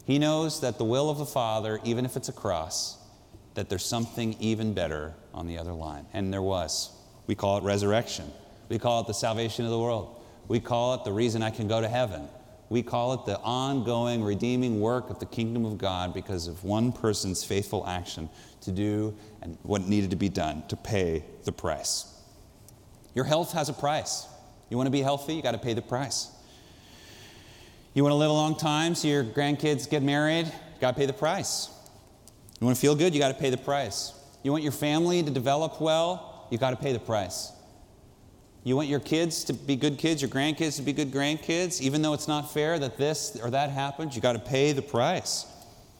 He 0.05 0.19
knows 0.19 0.61
that 0.61 0.77
the 0.77 0.85
will 0.85 1.09
of 1.09 1.17
the 1.17 1.25
Father, 1.25 1.79
even 1.83 2.05
if 2.05 2.15
it's 2.15 2.29
a 2.29 2.33
cross, 2.33 2.96
that 3.57 3.69
there's 3.69 3.85
something 3.85 4.35
even 4.39 4.73
better 4.73 5.15
on 5.33 5.47
the 5.47 5.57
other 5.57 5.73
line. 5.73 6.05
And 6.13 6.31
there 6.31 6.43
was. 6.43 6.91
We 7.25 7.33
call 7.33 7.57
it 7.57 7.63
resurrection. 7.63 8.31
We 8.69 8.77
call 8.77 9.01
it 9.01 9.07
the 9.07 9.13
salvation 9.13 9.65
of 9.65 9.71
the 9.71 9.79
world. 9.79 10.23
We 10.47 10.59
call 10.59 10.93
it 10.93 11.03
the 11.03 11.11
reason 11.11 11.41
I 11.41 11.49
can 11.49 11.67
go 11.67 11.81
to 11.81 11.87
heaven. 11.87 12.29
We 12.69 12.83
call 12.83 13.13
it 13.13 13.25
the 13.25 13.39
ongoing 13.39 14.23
redeeming 14.23 14.79
work 14.79 15.09
of 15.09 15.19
the 15.19 15.25
kingdom 15.25 15.65
of 15.65 15.79
God 15.79 16.13
because 16.13 16.47
of 16.47 16.63
one 16.63 16.91
person's 16.91 17.43
faithful 17.43 17.85
action 17.87 18.29
to 18.61 18.71
do 18.71 19.15
and 19.41 19.57
what 19.63 19.81
needed 19.81 20.11
to 20.11 20.17
be 20.17 20.29
done 20.29 20.63
to 20.67 20.75
pay 20.75 21.23
the 21.43 21.51
price. 21.51 22.13
Your 23.15 23.25
health 23.25 23.53
has 23.53 23.69
a 23.69 23.73
price. 23.73 24.27
You 24.69 24.77
want 24.77 24.87
to 24.87 24.91
be 24.91 25.01
healthy, 25.01 25.33
you 25.33 25.41
got 25.41 25.53
to 25.53 25.57
pay 25.57 25.73
the 25.73 25.81
price. 25.81 26.29
You 27.95 28.03
want 28.03 28.11
to 28.11 28.17
live 28.17 28.29
a 28.29 28.33
long 28.33 28.55
time 28.55 28.93
so 28.93 29.07
your 29.07 29.23
grandkids 29.23 29.89
get 29.89 30.03
married, 30.03 30.45
you 30.45 30.81
got 30.81 30.91
to 30.91 30.97
pay 30.97 31.07
the 31.07 31.13
price. 31.13 31.69
You 32.59 32.65
want 32.65 32.75
to 32.75 32.81
feel 32.81 32.95
good, 32.95 33.13
you 33.13 33.19
got 33.19 33.29
to 33.29 33.39
pay 33.39 33.49
the 33.49 33.57
price. 33.57 34.13
You 34.43 34.51
want 34.51 34.63
your 34.63 34.71
family 34.71 35.21
to 35.23 35.29
develop 35.29 35.79
well, 35.81 36.47
you 36.49 36.57
got 36.57 36.71
to 36.71 36.75
pay 36.75 36.93
the 36.93 36.99
price. 36.99 37.51
You 38.63 38.75
want 38.75 38.87
your 38.87 38.99
kids 38.99 39.43
to 39.45 39.53
be 39.53 39.75
good 39.75 39.97
kids, 39.97 40.21
your 40.21 40.29
grandkids 40.29 40.75
to 40.75 40.81
be 40.81 40.91
good 40.91 41.11
grandkids, 41.11 41.79
even 41.81 42.01
though 42.01 42.13
it's 42.13 42.27
not 42.27 42.51
fair 42.51 42.77
that 42.79 42.97
this 42.97 43.37
or 43.41 43.49
that 43.51 43.69
happens, 43.69 44.15
you 44.15 44.21
got 44.21 44.33
to 44.33 44.39
pay 44.39 44.73
the 44.73 44.81
price. 44.81 45.45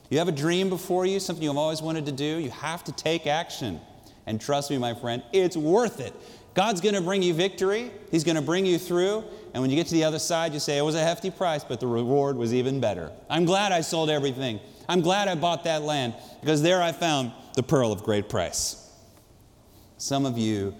You 0.09 0.17
have 0.17 0.27
a 0.27 0.33
dream 0.33 0.69
before 0.69 1.05
you, 1.05 1.19
something 1.19 1.43
you've 1.43 1.57
always 1.57 1.81
wanted 1.81 2.05
to 2.07 2.11
do, 2.11 2.39
you 2.39 2.49
have 2.49 2.83
to 2.85 2.91
take 2.91 3.27
action. 3.27 3.79
And 4.25 4.41
trust 4.41 4.69
me, 4.69 4.77
my 4.77 4.93
friend, 4.93 5.23
it's 5.31 5.55
worth 5.55 5.99
it. 5.99 6.13
God's 6.53 6.81
going 6.81 6.95
to 6.95 7.01
bring 7.01 7.21
you 7.21 7.33
victory, 7.33 7.91
He's 8.09 8.23
going 8.23 8.35
to 8.35 8.41
bring 8.41 8.65
you 8.65 8.79
through. 8.79 9.23
And 9.53 9.61
when 9.61 9.69
you 9.69 9.75
get 9.75 9.87
to 9.87 9.93
the 9.93 10.03
other 10.03 10.19
side, 10.19 10.53
you 10.53 10.59
say, 10.59 10.77
It 10.77 10.81
was 10.81 10.95
a 10.95 11.03
hefty 11.03 11.29
price, 11.29 11.63
but 11.63 11.79
the 11.79 11.87
reward 11.87 12.35
was 12.35 12.53
even 12.53 12.79
better. 12.79 13.11
I'm 13.29 13.45
glad 13.45 13.71
I 13.71 13.81
sold 13.81 14.09
everything. 14.09 14.59
I'm 14.89 15.01
glad 15.01 15.27
I 15.27 15.35
bought 15.35 15.63
that 15.65 15.81
land 15.81 16.13
because 16.41 16.61
there 16.61 16.81
I 16.81 16.91
found 16.91 17.31
the 17.55 17.63
pearl 17.63 17.91
of 17.91 18.03
great 18.03 18.29
price. 18.29 18.83
Some 19.97 20.25
of 20.25 20.37
you 20.37 20.75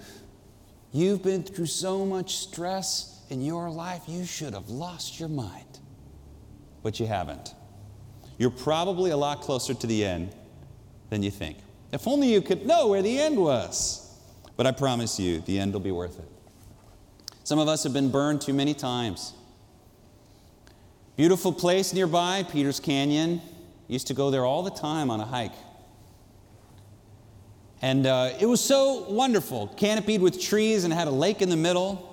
You've 0.91 1.21
been 1.21 1.43
through 1.43 1.65
so 1.65 2.05
much 2.05 2.37
stress 2.37 3.21
in 3.29 3.41
your 3.41 3.69
life, 3.69 4.03
you 4.07 4.25
should 4.25 4.53
have 4.53 4.69
lost 4.69 5.19
your 5.19 5.29
mind. 5.29 5.79
But 6.81 6.99
you 6.99 7.05
haven't. 7.05 7.53
You're 8.37 8.49
probably 8.49 9.11
a 9.11 9.17
lot 9.17 9.41
closer 9.41 9.73
to 9.73 9.87
the 9.87 10.05
end 10.05 10.33
than 11.09 11.23
you 11.23 11.31
think. 11.31 11.57
If 11.91 12.07
only 12.07 12.31
you 12.31 12.41
could 12.41 12.65
know 12.65 12.87
where 12.87 13.01
the 13.01 13.19
end 13.19 13.37
was. 13.37 14.03
But 14.55 14.65
I 14.65 14.71
promise 14.71 15.19
you, 15.19 15.39
the 15.41 15.59
end 15.59 15.73
will 15.73 15.81
be 15.81 15.91
worth 15.91 16.17
it. 16.19 16.25
Some 17.43 17.59
of 17.59 17.67
us 17.67 17.83
have 17.83 17.93
been 17.93 18.09
burned 18.09 18.41
too 18.41 18.53
many 18.53 18.73
times. 18.73 19.33
Beautiful 21.15 21.51
place 21.51 21.93
nearby, 21.93 22.43
Peters 22.43 22.79
Canyon. 22.79 23.41
Used 23.88 24.08
to 24.08 24.13
go 24.13 24.29
there 24.29 24.46
all 24.46 24.63
the 24.63 24.72
time 24.72 25.10
on 25.10 25.20
a 25.20 25.25
hike. 25.25 25.53
And 27.82 28.08
uh, 28.08 28.32
it 28.39 28.46
was 28.46 28.60
so 28.60 29.06
wonderful, 29.10 29.67
canopied 29.77 30.22
with 30.22 30.41
trees 30.41 30.84
and 30.84 30.94
had 30.94 31.08
a 31.08 31.12
lake 31.12 31.41
in 31.41 31.50
the 31.50 31.58
middle. 31.58 32.03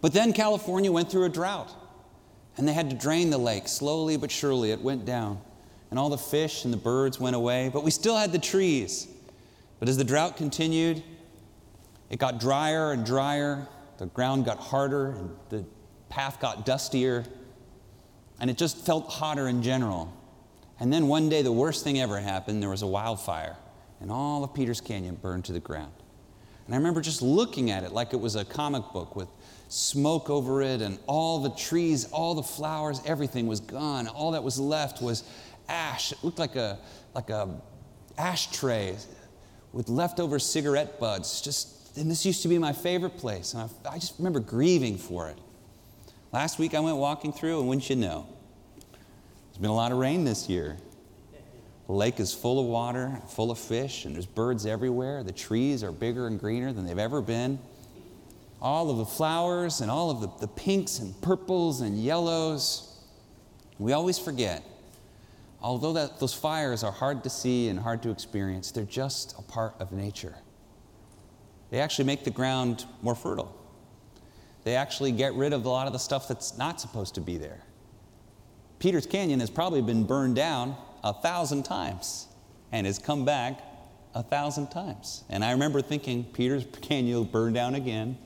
But 0.00 0.12
then 0.12 0.32
California 0.32 0.92
went 0.92 1.10
through 1.10 1.24
a 1.24 1.28
drought, 1.28 1.70
and 2.56 2.68
they 2.68 2.72
had 2.72 2.90
to 2.90 2.96
drain 2.96 3.30
the 3.30 3.38
lake. 3.38 3.68
Slowly 3.68 4.16
but 4.16 4.30
surely, 4.30 4.70
it 4.70 4.80
went 4.80 5.04
down. 5.04 5.40
And 5.90 5.98
all 5.98 6.08
the 6.08 6.18
fish 6.18 6.64
and 6.64 6.72
the 6.72 6.78
birds 6.78 7.18
went 7.18 7.34
away, 7.34 7.70
but 7.72 7.82
we 7.82 7.90
still 7.90 8.16
had 8.16 8.32
the 8.32 8.38
trees. 8.38 9.08
But 9.78 9.88
as 9.88 9.96
the 9.96 10.04
drought 10.04 10.36
continued, 10.36 11.02
it 12.10 12.18
got 12.18 12.38
drier 12.38 12.92
and 12.92 13.04
drier. 13.04 13.66
The 13.98 14.06
ground 14.06 14.44
got 14.44 14.58
harder, 14.58 15.10
and 15.12 15.30
the 15.48 15.64
path 16.08 16.38
got 16.38 16.64
dustier, 16.64 17.24
and 18.38 18.50
it 18.50 18.56
just 18.56 18.84
felt 18.84 19.10
hotter 19.10 19.48
in 19.48 19.62
general. 19.62 20.12
And 20.80 20.92
then 20.92 21.06
one 21.08 21.28
day, 21.28 21.42
the 21.42 21.52
worst 21.52 21.84
thing 21.84 22.00
ever 22.00 22.18
happened 22.18 22.62
there 22.62 22.70
was 22.70 22.82
a 22.82 22.86
wildfire 22.86 23.56
and 24.00 24.10
all 24.10 24.42
of 24.42 24.54
Peters 24.54 24.80
Canyon 24.80 25.14
burned 25.14 25.44
to 25.44 25.52
the 25.52 25.60
ground. 25.60 25.92
And 26.66 26.74
I 26.74 26.78
remember 26.78 27.00
just 27.00 27.20
looking 27.20 27.70
at 27.70 27.84
it 27.84 27.92
like 27.92 28.12
it 28.12 28.20
was 28.20 28.36
a 28.36 28.44
comic 28.44 28.84
book 28.92 29.14
with 29.14 29.28
smoke 29.68 30.30
over 30.30 30.62
it 30.62 30.80
and 30.80 30.98
all 31.06 31.40
the 31.40 31.50
trees, 31.50 32.06
all 32.06 32.34
the 32.34 32.42
flowers, 32.42 33.00
everything 33.04 33.46
was 33.46 33.60
gone. 33.60 34.08
All 34.08 34.32
that 34.32 34.42
was 34.42 34.58
left 34.58 35.02
was 35.02 35.24
ash. 35.68 36.12
It 36.12 36.18
looked 36.22 36.38
like 36.38 36.56
a 36.56 36.78
like 37.14 37.30
a 37.30 37.60
ashtray 38.18 38.96
with 39.72 39.88
leftover 39.88 40.38
cigarette 40.38 40.98
butts. 40.98 41.40
Just 41.40 41.96
and 41.96 42.10
this 42.10 42.24
used 42.24 42.42
to 42.42 42.48
be 42.48 42.58
my 42.58 42.72
favorite 42.72 43.16
place, 43.18 43.52
and 43.52 43.68
I, 43.84 43.90
I 43.90 43.98
just 43.98 44.18
remember 44.18 44.40
grieving 44.40 44.96
for 44.96 45.28
it. 45.28 45.38
Last 46.32 46.58
week 46.58 46.74
I 46.74 46.80
went 46.80 46.96
walking 46.96 47.32
through, 47.32 47.58
and 47.58 47.68
wouldn't 47.68 47.90
you 47.90 47.96
know, 47.96 48.26
there's 49.60 49.68
been 49.68 49.72
a 49.72 49.76
lot 49.76 49.92
of 49.92 49.98
rain 49.98 50.24
this 50.24 50.48
year. 50.48 50.78
The 51.86 51.92
lake 51.92 52.18
is 52.18 52.32
full 52.32 52.58
of 52.58 52.64
water, 52.64 53.20
full 53.28 53.50
of 53.50 53.58
fish, 53.58 54.06
and 54.06 54.14
there's 54.14 54.24
birds 54.24 54.64
everywhere. 54.64 55.22
The 55.22 55.32
trees 55.32 55.84
are 55.84 55.92
bigger 55.92 56.28
and 56.28 56.40
greener 56.40 56.72
than 56.72 56.86
they've 56.86 56.98
ever 56.98 57.20
been. 57.20 57.58
All 58.62 58.88
of 58.88 58.96
the 58.96 59.04
flowers 59.04 59.82
and 59.82 59.90
all 59.90 60.10
of 60.10 60.22
the, 60.22 60.46
the 60.46 60.48
pinks 60.48 61.00
and 61.00 61.20
purples 61.20 61.82
and 61.82 62.02
yellows. 62.02 63.04
We 63.78 63.92
always 63.92 64.18
forget, 64.18 64.64
although 65.60 65.92
that, 65.92 66.20
those 66.20 66.32
fires 66.32 66.82
are 66.82 66.92
hard 66.92 67.22
to 67.24 67.28
see 67.28 67.68
and 67.68 67.78
hard 67.78 68.02
to 68.04 68.10
experience, 68.10 68.70
they're 68.70 68.84
just 68.84 69.38
a 69.38 69.42
part 69.42 69.74
of 69.78 69.92
nature. 69.92 70.36
They 71.68 71.80
actually 71.80 72.06
make 72.06 72.24
the 72.24 72.30
ground 72.30 72.86
more 73.02 73.14
fertile. 73.14 73.54
They 74.64 74.74
actually 74.74 75.12
get 75.12 75.34
rid 75.34 75.52
of 75.52 75.66
a 75.66 75.68
lot 75.68 75.86
of 75.86 75.92
the 75.92 75.98
stuff 75.98 76.28
that's 76.28 76.56
not 76.56 76.80
supposed 76.80 77.14
to 77.16 77.20
be 77.20 77.36
there. 77.36 77.62
Peters 78.80 79.04
Canyon 79.04 79.40
has 79.40 79.50
probably 79.50 79.82
been 79.82 80.04
burned 80.04 80.34
down 80.34 80.74
a 81.04 81.12
thousand 81.12 81.64
times 81.64 82.26
and 82.72 82.86
has 82.86 82.98
come 82.98 83.26
back 83.26 83.60
a 84.14 84.22
thousand 84.22 84.70
times. 84.70 85.22
And 85.28 85.44
I 85.44 85.52
remember 85.52 85.82
thinking, 85.82 86.24
Peter's 86.24 86.64
Canyon 86.80 87.14
will 87.14 87.24
burn 87.24 87.52
down 87.52 87.74
again 87.74 88.16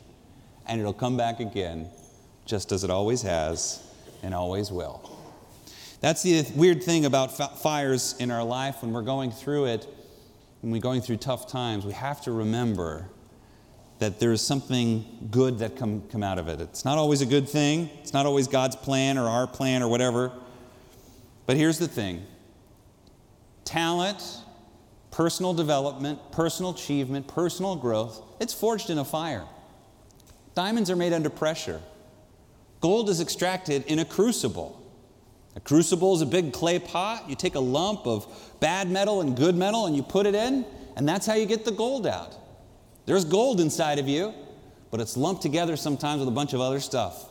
and 0.66 0.80
it'll 0.80 0.94
come 0.94 1.16
back 1.16 1.40
again, 1.40 1.88
just 2.46 2.70
as 2.70 2.84
it 2.84 2.90
always 2.90 3.20
has 3.23 3.82
and 4.23 4.32
always 4.32 4.70
will. 4.70 5.11
That's 6.00 6.23
the 6.23 6.46
weird 6.54 6.84
thing 6.84 7.04
about 7.04 7.61
fires 7.61 8.14
in 8.20 8.30
our 8.30 8.44
life 8.44 8.82
when 8.82 8.92
we're 8.92 9.02
going 9.02 9.32
through 9.32 9.66
it, 9.66 9.88
when 10.61 10.70
we're 10.70 10.80
going 10.80 11.00
through 11.00 11.16
tough 11.16 11.49
times, 11.49 11.84
we 11.84 11.92
have 11.94 12.20
to 12.23 12.32
remember 12.32 13.08
that 13.99 14.20
there 14.20 14.32
is 14.32 14.40
something 14.40 15.28
good 15.30 15.58
that 15.58 15.76
come, 15.76 16.02
come 16.11 16.23
out 16.23 16.38
of 16.38 16.46
it. 16.49 16.61
It's 16.61 16.84
not 16.84 16.99
always 16.99 17.23
a 17.23 17.26
good 17.26 17.49
thing. 17.49 17.90
It's 18.00 18.12
not 18.12 18.26
always 18.26 18.46
God's 18.49 18.76
plan 18.76 19.18
or 19.18 19.28
our 19.28 19.46
plan 19.46 19.82
or 19.82 19.88
whatever. 19.88 20.32
But 21.47 21.57
here's 21.57 21.79
the 21.79 21.89
thing 21.89 22.27
talent, 23.65 24.23
personal 25.11 25.55
development, 25.55 26.33
personal 26.33 26.73
achievement, 26.73 27.29
personal 27.29 27.77
growth, 27.77 28.23
it's 28.41 28.55
forged 28.55 28.91
in 28.91 28.99
a 28.99 29.05
fire. 29.05 29.45
Diamonds 30.55 30.91
are 30.91 30.97
made 30.97 31.13
under 31.13 31.31
pressure. 31.31 31.81
Gold 32.81 33.09
is 33.09 33.21
extracted 33.21 33.85
in 33.87 33.99
a 33.99 34.05
crucible. 34.05 34.81
A 35.57 35.61
crucible 35.61 36.15
is 36.15 36.21
a 36.21 36.27
big 36.27 36.53
clay 36.53 36.79
pot. 36.79 37.29
You 37.29 37.37
take 37.37 37.55
a 37.55 37.61
lump 37.61 38.07
of 38.07 38.27
bad 38.61 38.91
metal 38.91 39.21
and 39.21 39.37
good 39.37 39.55
metal 39.55 39.87
and 39.87 39.97
you 39.97 40.03
put 40.03 40.27
it 40.27 40.35
in, 40.35 40.65
and 40.97 41.09
that's 41.09 41.27
how 41.27 41.35
you 41.35 41.47
get 41.47 41.65
the 41.65 41.73
gold 41.73 42.07
out. 42.07 42.37
There's 43.07 43.25
gold 43.25 43.61
inside 43.61 43.99
of 43.99 44.09
you, 44.09 44.35
but 44.91 45.01
it's 45.01 45.17
lumped 45.17 45.43
together 45.43 45.77
sometimes 45.77 46.21
with 46.21 46.29
a 46.29 46.33
bunch 46.33 46.53
of 46.53 46.61
other 46.61 46.81
stuff. 46.81 47.29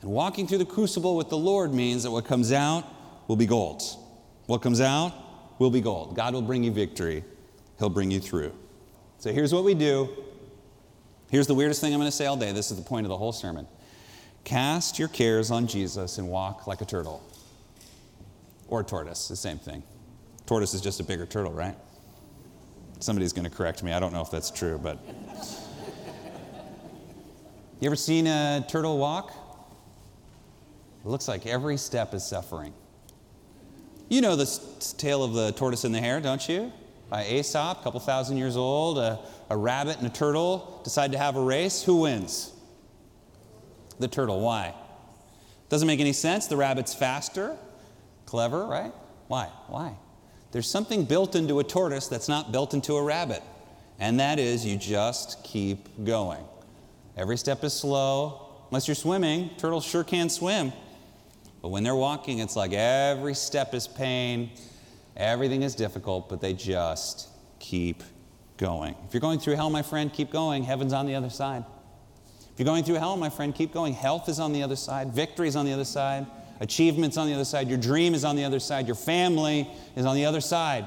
And 0.00 0.10
walking 0.10 0.46
through 0.46 0.58
the 0.58 0.64
crucible 0.64 1.16
with 1.16 1.28
the 1.28 1.38
Lord 1.38 1.72
means 1.74 2.02
that 2.04 2.10
what 2.10 2.24
comes 2.24 2.52
out 2.52 2.84
will 3.28 3.36
be 3.36 3.46
gold. 3.46 3.82
What 4.46 4.62
comes 4.62 4.80
out 4.80 5.12
will 5.60 5.70
be 5.70 5.80
gold. 5.80 6.16
God 6.16 6.34
will 6.34 6.42
bring 6.42 6.64
you 6.64 6.72
victory, 6.72 7.22
He'll 7.78 7.90
bring 7.90 8.10
you 8.10 8.18
through. 8.18 8.52
So 9.18 9.32
here's 9.32 9.52
what 9.52 9.62
we 9.62 9.74
do 9.74 10.08
Here's 11.30 11.46
the 11.46 11.54
weirdest 11.54 11.80
thing 11.80 11.92
I'm 11.92 12.00
going 12.00 12.10
to 12.10 12.16
say 12.16 12.26
all 12.26 12.36
day. 12.36 12.52
This 12.52 12.70
is 12.70 12.78
the 12.78 12.84
point 12.84 13.04
of 13.04 13.10
the 13.10 13.16
whole 13.16 13.32
sermon. 13.32 13.66
Cast 14.44 14.98
your 14.98 15.08
cares 15.08 15.50
on 15.50 15.66
Jesus 15.66 16.16
and 16.16 16.28
walk 16.28 16.66
like 16.66 16.80
a 16.80 16.86
turtle. 16.86 17.22
Or 18.68 18.80
a 18.80 18.84
tortoise, 18.84 19.28
the 19.28 19.36
same 19.36 19.58
thing. 19.58 19.82
Tortoise 20.46 20.72
is 20.72 20.80
just 20.80 21.00
a 21.00 21.04
bigger 21.04 21.26
turtle, 21.26 21.52
right? 21.52 21.76
Somebody's 23.00 23.32
going 23.32 23.44
to 23.44 23.54
correct 23.54 23.82
me. 23.82 23.92
I 23.92 24.00
don't 24.00 24.12
know 24.12 24.22
if 24.22 24.30
that's 24.30 24.50
true, 24.50 24.78
but. 24.82 24.98
You 27.80 27.86
ever 27.86 27.96
seen 27.96 28.26
a 28.26 28.64
turtle 28.68 28.98
walk? 28.98 29.32
It 31.04 31.08
looks 31.08 31.28
like 31.28 31.46
every 31.46 31.76
step 31.76 32.12
is 32.12 32.26
suffering. 32.26 32.72
You 34.08 34.22
know 34.22 34.36
the 34.36 34.46
tale 34.96 35.22
of 35.22 35.34
the 35.34 35.52
tortoise 35.52 35.84
and 35.84 35.94
the 35.94 36.00
hare, 36.00 36.20
don't 36.20 36.48
you? 36.48 36.72
By 37.10 37.26
Aesop, 37.26 37.80
a 37.80 37.82
couple 37.82 38.00
thousand 38.00 38.38
years 38.38 38.56
old. 38.56 38.98
A, 38.98 39.18
a 39.50 39.56
rabbit 39.56 39.98
and 39.98 40.06
a 40.06 40.10
turtle 40.10 40.80
decide 40.82 41.12
to 41.12 41.18
have 41.18 41.36
a 41.36 41.42
race. 41.42 41.82
Who 41.82 42.00
wins? 42.00 42.52
The 43.98 44.08
turtle. 44.08 44.40
Why? 44.40 44.74
Doesn't 45.68 45.86
make 45.86 46.00
any 46.00 46.14
sense. 46.14 46.46
The 46.46 46.56
rabbit's 46.56 46.94
faster, 46.94 47.56
clever, 48.24 48.64
right? 48.64 48.92
Why? 49.26 49.48
Why? 49.66 49.94
There's 50.52 50.70
something 50.70 51.04
built 51.04 51.34
into 51.34 51.58
a 51.58 51.64
tortoise 51.64 52.08
that's 52.08 52.28
not 52.28 52.50
built 52.50 52.72
into 52.72 52.94
a 52.94 53.02
rabbit, 53.02 53.42
and 53.98 54.18
that 54.20 54.38
is 54.38 54.64
you 54.64 54.78
just 54.78 55.44
keep 55.44 56.02
going. 56.04 56.42
Every 57.18 57.36
step 57.36 57.62
is 57.62 57.74
slow. 57.74 58.46
Unless 58.70 58.88
you're 58.88 58.94
swimming, 58.94 59.50
turtles 59.58 59.84
sure 59.84 60.04
can 60.04 60.30
swim. 60.30 60.72
But 61.62 61.68
when 61.68 61.82
they're 61.82 61.96
walking, 61.96 62.38
it's 62.38 62.56
like 62.56 62.72
every 62.72 63.34
step 63.34 63.74
is 63.74 63.88
pain, 63.88 64.50
everything 65.16 65.62
is 65.62 65.74
difficult, 65.74 66.28
but 66.28 66.40
they 66.40 66.52
just 66.52 67.28
keep 67.58 68.02
going. 68.56 68.94
If 69.06 69.14
you're 69.14 69.20
going 69.20 69.40
through 69.40 69.56
hell, 69.56 69.70
my 69.70 69.82
friend, 69.82 70.12
keep 70.12 70.30
going. 70.30 70.62
Heaven's 70.62 70.92
on 70.92 71.06
the 71.06 71.14
other 71.14 71.30
side. 71.30 71.64
If 72.52 72.58
you're 72.58 72.72
going 72.72 72.84
through 72.84 72.96
hell, 72.96 73.16
my 73.16 73.30
friend, 73.30 73.54
keep 73.54 73.72
going. 73.72 73.92
Health 73.92 74.28
is 74.28 74.40
on 74.40 74.52
the 74.52 74.62
other 74.62 74.76
side, 74.76 75.12
victory 75.12 75.48
is 75.48 75.56
on 75.56 75.64
the 75.64 75.72
other 75.72 75.84
side, 75.84 76.26
achievements 76.60 77.16
on 77.16 77.28
the 77.28 77.34
other 77.34 77.44
side, 77.44 77.68
your 77.68 77.78
dream 77.78 78.14
is 78.14 78.24
on 78.24 78.36
the 78.36 78.44
other 78.44 78.60
side, 78.60 78.86
your 78.86 78.96
family 78.96 79.68
is 79.96 80.04
on 80.04 80.16
the 80.16 80.24
other 80.24 80.40
side. 80.40 80.86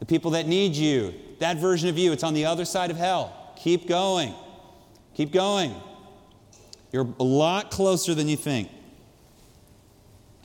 The 0.00 0.06
people 0.06 0.32
that 0.32 0.46
need 0.46 0.74
you, 0.74 1.14
that 1.40 1.56
version 1.56 1.88
of 1.88 1.98
you, 1.98 2.12
it's 2.12 2.22
on 2.22 2.34
the 2.34 2.44
other 2.44 2.64
side 2.64 2.90
of 2.90 2.96
hell. 2.96 3.52
Keep 3.56 3.88
going. 3.88 4.34
Keep 5.14 5.32
going. 5.32 5.74
You're 6.92 7.08
a 7.18 7.24
lot 7.24 7.70
closer 7.70 8.14
than 8.14 8.28
you 8.28 8.36
think. 8.36 8.68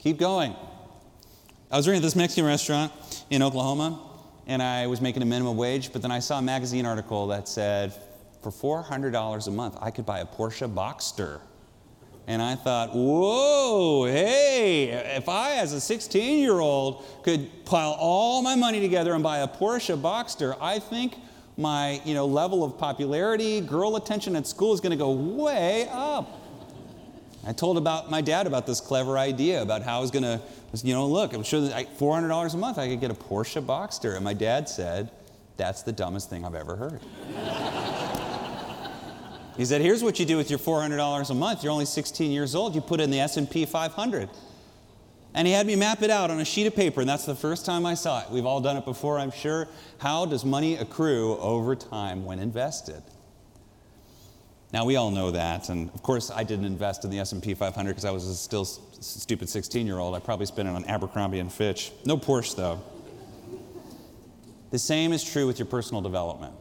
Keep 0.04 0.18
going. 0.18 0.54
I 1.70 1.78
was 1.78 1.86
working 1.86 1.96
at 1.96 2.02
this 2.02 2.14
Mexican 2.14 2.44
restaurant 2.44 2.92
in 3.30 3.42
Oklahoma, 3.42 3.98
and 4.46 4.62
I 4.62 4.86
was 4.86 5.00
making 5.00 5.22
a 5.22 5.24
minimum 5.24 5.56
wage, 5.56 5.94
but 5.94 6.02
then 6.02 6.10
I 6.10 6.18
saw 6.18 6.40
a 6.40 6.42
magazine 6.42 6.84
article 6.84 7.28
that 7.28 7.48
said 7.48 7.94
for 8.42 8.50
$400 8.50 9.46
a 9.46 9.50
month, 9.50 9.78
I 9.80 9.90
could 9.90 10.04
buy 10.04 10.18
a 10.18 10.26
Porsche 10.26 10.70
Boxster. 10.70 11.40
And 12.26 12.42
I 12.42 12.54
thought, 12.54 12.94
whoa, 12.94 14.04
hey, 14.04 14.90
if 15.16 15.26
I, 15.30 15.54
as 15.54 15.72
a 15.72 15.80
16 15.80 16.38
year 16.38 16.60
old, 16.60 17.02
could 17.22 17.64
pile 17.64 17.96
all 17.98 18.42
my 18.42 18.56
money 18.56 18.80
together 18.80 19.14
and 19.14 19.22
buy 19.22 19.38
a 19.38 19.48
Porsche 19.48 19.98
Boxster, 19.98 20.54
I 20.60 20.80
think 20.80 21.16
my 21.56 22.02
you 22.04 22.12
know, 22.12 22.26
level 22.26 22.62
of 22.62 22.76
popularity, 22.76 23.62
girl 23.62 23.96
attention 23.96 24.36
at 24.36 24.46
school 24.46 24.74
is 24.74 24.82
going 24.82 24.90
to 24.90 24.98
go 24.98 25.12
way 25.12 25.88
up. 25.90 26.43
I 27.46 27.52
told 27.52 27.76
about 27.76 28.10
my 28.10 28.22
dad 28.22 28.46
about 28.46 28.66
this 28.66 28.80
clever 28.80 29.18
idea 29.18 29.60
about 29.60 29.82
how 29.82 29.98
I 29.98 30.00
was 30.00 30.10
going 30.10 30.22
to, 30.22 30.40
you 30.82 30.94
know, 30.94 31.06
look, 31.06 31.34
I'm 31.34 31.42
sure 31.42 31.60
that 31.60 31.98
$400 31.98 32.54
a 32.54 32.56
month 32.56 32.78
I 32.78 32.88
could 32.88 33.00
get 33.00 33.10
a 33.10 33.14
Porsche 33.14 33.64
Boxster. 33.64 34.16
And 34.16 34.24
my 34.24 34.32
dad 34.32 34.68
said, 34.68 35.10
that's 35.56 35.82
the 35.82 35.92
dumbest 35.92 36.30
thing 36.30 36.44
I've 36.44 36.54
ever 36.54 36.74
heard. 36.74 37.00
he 39.56 39.64
said, 39.64 39.82
here's 39.82 40.02
what 40.02 40.18
you 40.18 40.24
do 40.24 40.36
with 40.36 40.48
your 40.48 40.58
$400 40.58 41.30
a 41.30 41.34
month. 41.34 41.62
You're 41.62 41.72
only 41.72 41.84
16 41.84 42.30
years 42.30 42.54
old. 42.54 42.74
You 42.74 42.80
put 42.80 43.00
in 43.00 43.10
the 43.10 43.20
S&P 43.20 43.66
500. 43.66 44.30
And 45.34 45.46
he 45.46 45.52
had 45.52 45.66
me 45.66 45.76
map 45.76 46.02
it 46.02 46.10
out 46.10 46.30
on 46.30 46.40
a 46.40 46.44
sheet 46.44 46.66
of 46.66 46.76
paper, 46.76 47.00
and 47.00 47.10
that's 47.10 47.26
the 47.26 47.34
first 47.34 47.66
time 47.66 47.84
I 47.84 47.94
saw 47.94 48.22
it. 48.22 48.30
We've 48.30 48.46
all 48.46 48.60
done 48.60 48.76
it 48.76 48.84
before, 48.84 49.18
I'm 49.18 49.32
sure. 49.32 49.66
How 49.98 50.26
does 50.26 50.44
money 50.44 50.76
accrue 50.76 51.36
over 51.38 51.74
time 51.74 52.24
when 52.24 52.38
invested? 52.38 53.02
Now 54.74 54.84
we 54.84 54.96
all 54.96 55.12
know 55.12 55.30
that, 55.30 55.68
and 55.68 55.88
of 55.94 56.02
course 56.02 56.32
I 56.32 56.42
didn't 56.42 56.64
invest 56.64 57.04
in 57.04 57.10
the 57.10 57.20
S&P 57.20 57.54
500 57.54 57.90
because 57.90 58.04
I 58.04 58.10
was 58.10 58.26
a 58.26 58.34
still 58.34 58.64
stupid 58.64 59.46
16-year-old. 59.46 60.16
I 60.16 60.18
probably 60.18 60.46
spent 60.46 60.66
it 60.66 60.72
on 60.72 60.84
Abercrombie 60.86 61.38
and 61.38 61.52
Fitch. 61.52 61.92
No 62.04 62.16
Porsche 62.16 62.56
though. 62.56 62.82
The 64.72 64.78
same 64.80 65.12
is 65.12 65.22
true 65.22 65.46
with 65.46 65.60
your 65.60 65.66
personal 65.66 66.02
development. 66.02 66.54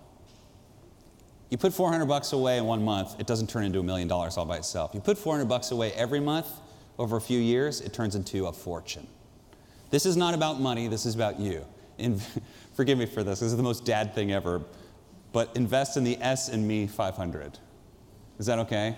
You 1.49 1.57
put 1.57 1.73
400 1.73 2.05
bucks 2.05 2.33
away 2.33 2.59
in 2.59 2.65
one 2.65 2.85
month, 2.85 3.19
it 3.19 3.25
doesn't 3.25 3.49
turn 3.49 3.63
into 3.63 3.79
a 3.79 3.83
million 3.83 4.07
dollars 4.07 4.37
all 4.37 4.45
by 4.45 4.57
itself. 4.57 4.91
You 4.93 4.99
put 4.99 5.17
400 5.17 5.49
bucks 5.49 5.71
away 5.71 5.91
every 5.93 6.19
month 6.19 6.51
over 6.99 7.17
a 7.17 7.21
few 7.21 7.39
years, 7.39 7.81
it 7.81 7.93
turns 7.93 8.13
into 8.13 8.45
a 8.45 8.53
fortune. 8.53 9.07
This 9.89 10.05
is 10.05 10.15
not 10.15 10.35
about 10.35 10.61
money, 10.61 10.87
this 10.87 11.07
is 11.07 11.15
about 11.15 11.39
you. 11.39 11.65
And 11.97 12.21
forgive 12.75 12.99
me 12.99 13.07
for 13.07 13.23
this, 13.23 13.39
this 13.39 13.49
is 13.49 13.57
the 13.57 13.63
most 13.63 13.85
dad 13.85 14.13
thing 14.13 14.31
ever, 14.31 14.61
but 15.31 15.49
invest 15.55 15.97
in 15.97 16.03
the 16.03 16.15
S 16.21 16.49
and 16.49 16.67
Me 16.67 16.85
500. 16.85 17.57
Is 18.43 18.47
that 18.47 18.59
okay? 18.59 18.97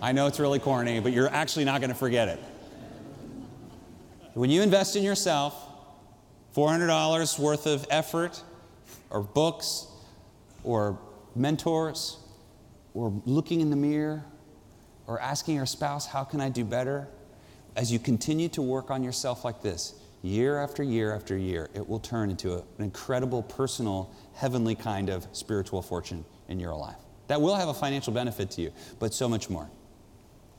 I 0.00 0.12
know 0.12 0.28
it's 0.28 0.38
really 0.38 0.60
corny, 0.60 1.00
but 1.00 1.12
you're 1.12 1.28
actually 1.28 1.64
not 1.64 1.80
going 1.80 1.90
to 1.90 1.96
forget 1.96 2.28
it. 2.28 2.38
When 4.34 4.50
you 4.50 4.62
invest 4.62 4.94
in 4.94 5.02
yourself, 5.02 5.52
$400 6.54 7.40
worth 7.40 7.66
of 7.66 7.84
effort, 7.90 8.40
or 9.10 9.20
books, 9.22 9.88
or 10.62 10.96
mentors, 11.34 12.18
or 12.94 13.20
looking 13.26 13.60
in 13.60 13.68
the 13.68 13.74
mirror, 13.74 14.24
or 15.08 15.20
asking 15.20 15.56
your 15.56 15.66
spouse, 15.66 16.06
How 16.06 16.22
can 16.22 16.40
I 16.40 16.48
do 16.48 16.64
better? 16.64 17.08
As 17.74 17.90
you 17.90 17.98
continue 17.98 18.48
to 18.50 18.62
work 18.62 18.92
on 18.92 19.02
yourself 19.02 19.44
like 19.44 19.60
this, 19.60 19.94
year 20.22 20.60
after 20.60 20.84
year 20.84 21.12
after 21.12 21.36
year, 21.36 21.68
it 21.74 21.88
will 21.88 21.98
turn 21.98 22.30
into 22.30 22.54
an 22.54 22.62
incredible, 22.78 23.42
personal, 23.42 24.14
heavenly 24.36 24.76
kind 24.76 25.08
of 25.08 25.26
spiritual 25.32 25.82
fortune 25.82 26.24
in 26.46 26.60
your 26.60 26.76
life. 26.76 27.05
That 27.28 27.40
will 27.40 27.54
have 27.54 27.68
a 27.68 27.74
financial 27.74 28.12
benefit 28.12 28.50
to 28.52 28.62
you, 28.62 28.72
but 28.98 29.12
so 29.12 29.28
much 29.28 29.50
more. 29.50 29.68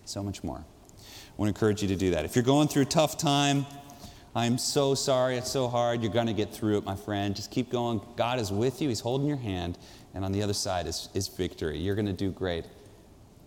So 0.06 0.24
much 0.24 0.44
more. 0.44 0.58
I 0.58 1.02
want 1.38 1.48
to 1.48 1.56
encourage 1.56 1.82
you 1.82 1.88
to 1.90 1.96
do 1.96 2.12
that. 2.12 2.26
If 2.26 2.36
you're 2.36 2.44
going 2.44 2.68
through 2.68 2.84
a 2.84 2.86
tough 2.86 3.18
time, 3.18 3.66
I'm 4.36 4.58
so 4.58 4.96
sorry, 4.96 5.38
it's 5.38 5.52
so 5.52 5.68
hard. 5.68 6.02
You're 6.02 6.12
going 6.12 6.28
to 6.28 6.34
get 6.34 6.54
through 6.54 6.78
it, 6.78 6.86
my 6.86 6.96
friend. 6.96 7.36
Just 7.36 7.52
keep 7.52 7.72
going. 7.72 8.02
God 8.16 8.40
is 8.40 8.52
with 8.52 8.82
you, 8.82 8.90
He's 8.90 9.00
holding 9.00 9.28
your 9.28 9.38
hand, 9.38 9.78
and 10.14 10.26
on 10.26 10.32
the 10.32 10.44
other 10.44 10.54
side 10.54 10.88
is, 10.88 11.10
is 11.14 11.28
victory. 11.28 11.78
You're 11.78 11.96
going 11.96 12.08
to 12.08 12.14
do 12.14 12.32
great, 12.32 12.66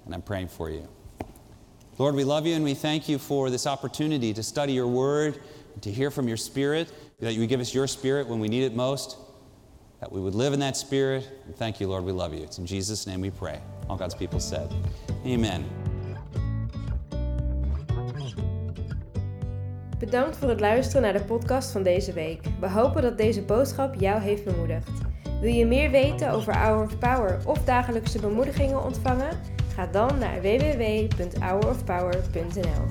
and 0.04 0.14
I'm 0.14 0.22
praying 0.22 0.48
for 0.48 0.70
you. 0.70 0.88
Lord, 1.98 2.14
we 2.14 2.24
love 2.24 2.46
you 2.46 2.54
and 2.54 2.64
we 2.64 2.72
thank 2.72 3.10
you 3.10 3.18
for 3.18 3.50
this 3.50 3.66
opportunity 3.66 4.32
to 4.32 4.42
study 4.42 4.72
your 4.72 4.86
word, 4.86 5.38
to 5.82 5.92
hear 5.92 6.10
from 6.10 6.28
your 6.28 6.38
spirit, 6.38 6.90
that 7.20 7.34
you 7.34 7.46
give 7.46 7.60
us 7.60 7.74
your 7.74 7.86
spirit 7.86 8.26
when 8.26 8.40
we 8.40 8.48
need 8.48 8.62
it 8.62 8.74
most 8.74 9.18
that 10.00 10.12
we 10.12 10.20
would 10.20 10.34
live 10.34 10.52
in 10.52 10.60
that 10.60 10.76
spirit. 10.76 11.30
And 11.46 11.56
thank 11.56 11.78
you, 11.78 11.88
Lord. 11.88 12.04
We 12.04 12.12
love 12.12 12.34
you. 12.34 12.42
It's 12.42 12.58
in 12.58 12.66
Jesus' 12.66 13.06
name 13.06 13.20
we 13.20 13.30
pray. 13.30 13.60
All 13.88 13.96
God's 13.96 14.14
people 14.14 14.40
said, 14.40 14.70
Amen. 15.24 15.64
Bedankt 19.98 20.36
voor 20.36 20.48
het 20.48 20.60
luisteren 20.60 21.02
naar 21.02 21.12
de 21.12 21.24
podcast 21.24 21.70
van 21.70 21.82
deze 21.82 22.12
week. 22.12 22.40
We 22.60 22.68
hopen 22.68 23.02
dat 23.02 23.18
deze 23.18 23.42
boodschap 23.42 23.94
jou 23.94 24.20
heeft 24.20 24.44
bemoedigd. 24.44 24.90
Wil 25.40 25.52
je 25.52 25.66
meer 25.66 25.90
weten 25.90 26.30
over 26.30 26.56
Hour 26.56 26.84
of 26.84 26.98
Power 26.98 27.40
of 27.46 27.64
dagelijkse 27.64 28.20
bemoedigingen 28.20 28.84
ontvangen? 28.84 29.38
Ga 29.74 29.86
dan 29.86 30.18
naar 30.18 30.40
www.hourofpower.nl. 30.40 32.89